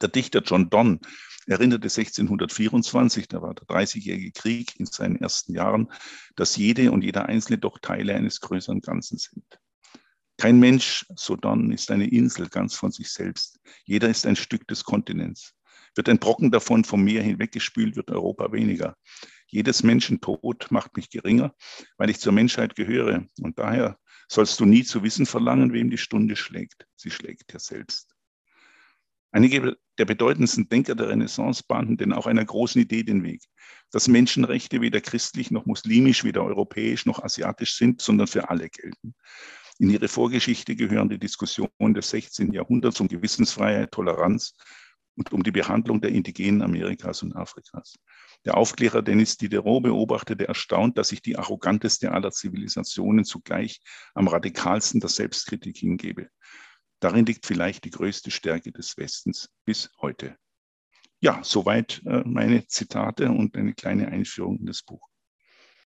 Der 0.00 0.08
Dichter 0.08 0.42
John 0.44 0.68
Donne 0.68 0.98
erinnerte 1.46 1.84
1624, 1.84 3.28
da 3.28 3.40
war 3.40 3.54
der 3.54 3.66
Dreißigjährige 3.66 4.32
Krieg 4.32 4.74
in 4.80 4.86
seinen 4.86 5.14
ersten 5.14 5.54
Jahren, 5.54 5.92
dass 6.34 6.56
jede 6.56 6.90
und 6.90 7.04
jeder 7.04 7.26
Einzelne 7.26 7.58
doch 7.58 7.78
Teile 7.78 8.16
eines 8.16 8.40
größeren 8.40 8.80
Ganzen 8.80 9.16
sind. 9.16 9.44
Kein 10.36 10.58
Mensch, 10.58 11.06
so 11.14 11.36
Donne, 11.36 11.72
ist 11.74 11.92
eine 11.92 12.08
Insel 12.08 12.48
ganz 12.48 12.74
von 12.74 12.90
sich 12.90 13.12
selbst. 13.12 13.60
Jeder 13.84 14.08
ist 14.08 14.26
ein 14.26 14.34
Stück 14.34 14.66
des 14.66 14.82
Kontinents. 14.82 15.54
Wird 15.94 16.08
ein 16.08 16.18
Brocken 16.18 16.50
davon 16.50 16.82
vom 16.82 17.04
Meer 17.04 17.22
hinweggespült, 17.22 17.94
wird 17.94 18.10
Europa 18.10 18.50
weniger. 18.50 18.96
Jedes 19.50 19.82
Menschen 19.82 20.20
Tod 20.20 20.70
macht 20.70 20.96
mich 20.96 21.10
geringer, 21.10 21.54
weil 21.96 22.10
ich 22.10 22.20
zur 22.20 22.32
Menschheit 22.32 22.76
gehöre. 22.76 23.26
Und 23.40 23.58
daher 23.58 23.98
sollst 24.28 24.60
du 24.60 24.66
nie 24.66 24.84
zu 24.84 25.02
wissen 25.02 25.26
verlangen, 25.26 25.72
wem 25.72 25.90
die 25.90 25.98
Stunde 25.98 26.36
schlägt. 26.36 26.86
Sie 26.96 27.10
schlägt 27.10 27.52
ja 27.52 27.58
selbst. 27.58 28.14
Einige 29.30 29.76
der 29.98 30.04
bedeutendsten 30.04 30.68
Denker 30.68 30.94
der 30.94 31.08
Renaissance 31.08 31.62
bahnten 31.66 31.96
denn 31.96 32.12
auch 32.12 32.26
einer 32.26 32.44
großen 32.44 32.80
Idee 32.80 33.02
den 33.02 33.22
Weg, 33.22 33.42
dass 33.90 34.08
Menschenrechte 34.08 34.80
weder 34.80 35.00
christlich 35.00 35.50
noch 35.50 35.66
muslimisch, 35.66 36.24
weder 36.24 36.44
europäisch 36.44 37.04
noch 37.04 37.22
asiatisch 37.22 37.76
sind, 37.76 38.00
sondern 38.00 38.26
für 38.26 38.48
alle 38.48 38.70
gelten. 38.70 39.14
In 39.78 39.90
ihre 39.90 40.08
Vorgeschichte 40.08 40.76
gehören 40.76 41.08
die 41.08 41.18
Diskussionen 41.18 41.94
des 41.94 42.10
16. 42.10 42.52
Jahrhunderts 42.52 43.00
um 43.00 43.08
Gewissensfreiheit, 43.08 43.92
Toleranz 43.92 44.54
und 45.18 45.32
um 45.32 45.42
die 45.42 45.50
Behandlung 45.50 46.00
der 46.00 46.12
indigenen 46.12 46.62
Amerikas 46.62 47.22
und 47.22 47.34
Afrikas. 47.34 47.96
Der 48.44 48.56
Aufklärer 48.56 49.02
Denis 49.02 49.36
Diderot 49.36 49.82
beobachtete 49.82 50.46
erstaunt, 50.46 50.96
dass 50.96 51.08
sich 51.08 51.20
die 51.20 51.36
arroganteste 51.36 52.12
aller 52.12 52.30
Zivilisationen 52.30 53.24
zugleich 53.24 53.80
am 54.14 54.28
radikalsten 54.28 55.00
der 55.00 55.10
Selbstkritik 55.10 55.76
hingebe. 55.76 56.28
Darin 57.00 57.26
liegt 57.26 57.46
vielleicht 57.46 57.84
die 57.84 57.90
größte 57.90 58.30
Stärke 58.30 58.70
des 58.70 58.96
Westens 58.96 59.50
bis 59.64 59.90
heute. 60.00 60.36
Ja, 61.20 61.40
soweit 61.42 62.00
äh, 62.06 62.22
meine 62.24 62.66
Zitate 62.68 63.28
und 63.28 63.56
eine 63.56 63.74
kleine 63.74 64.08
Einführung 64.08 64.58
in 64.60 64.66
das 64.66 64.84
Buch. 64.84 65.07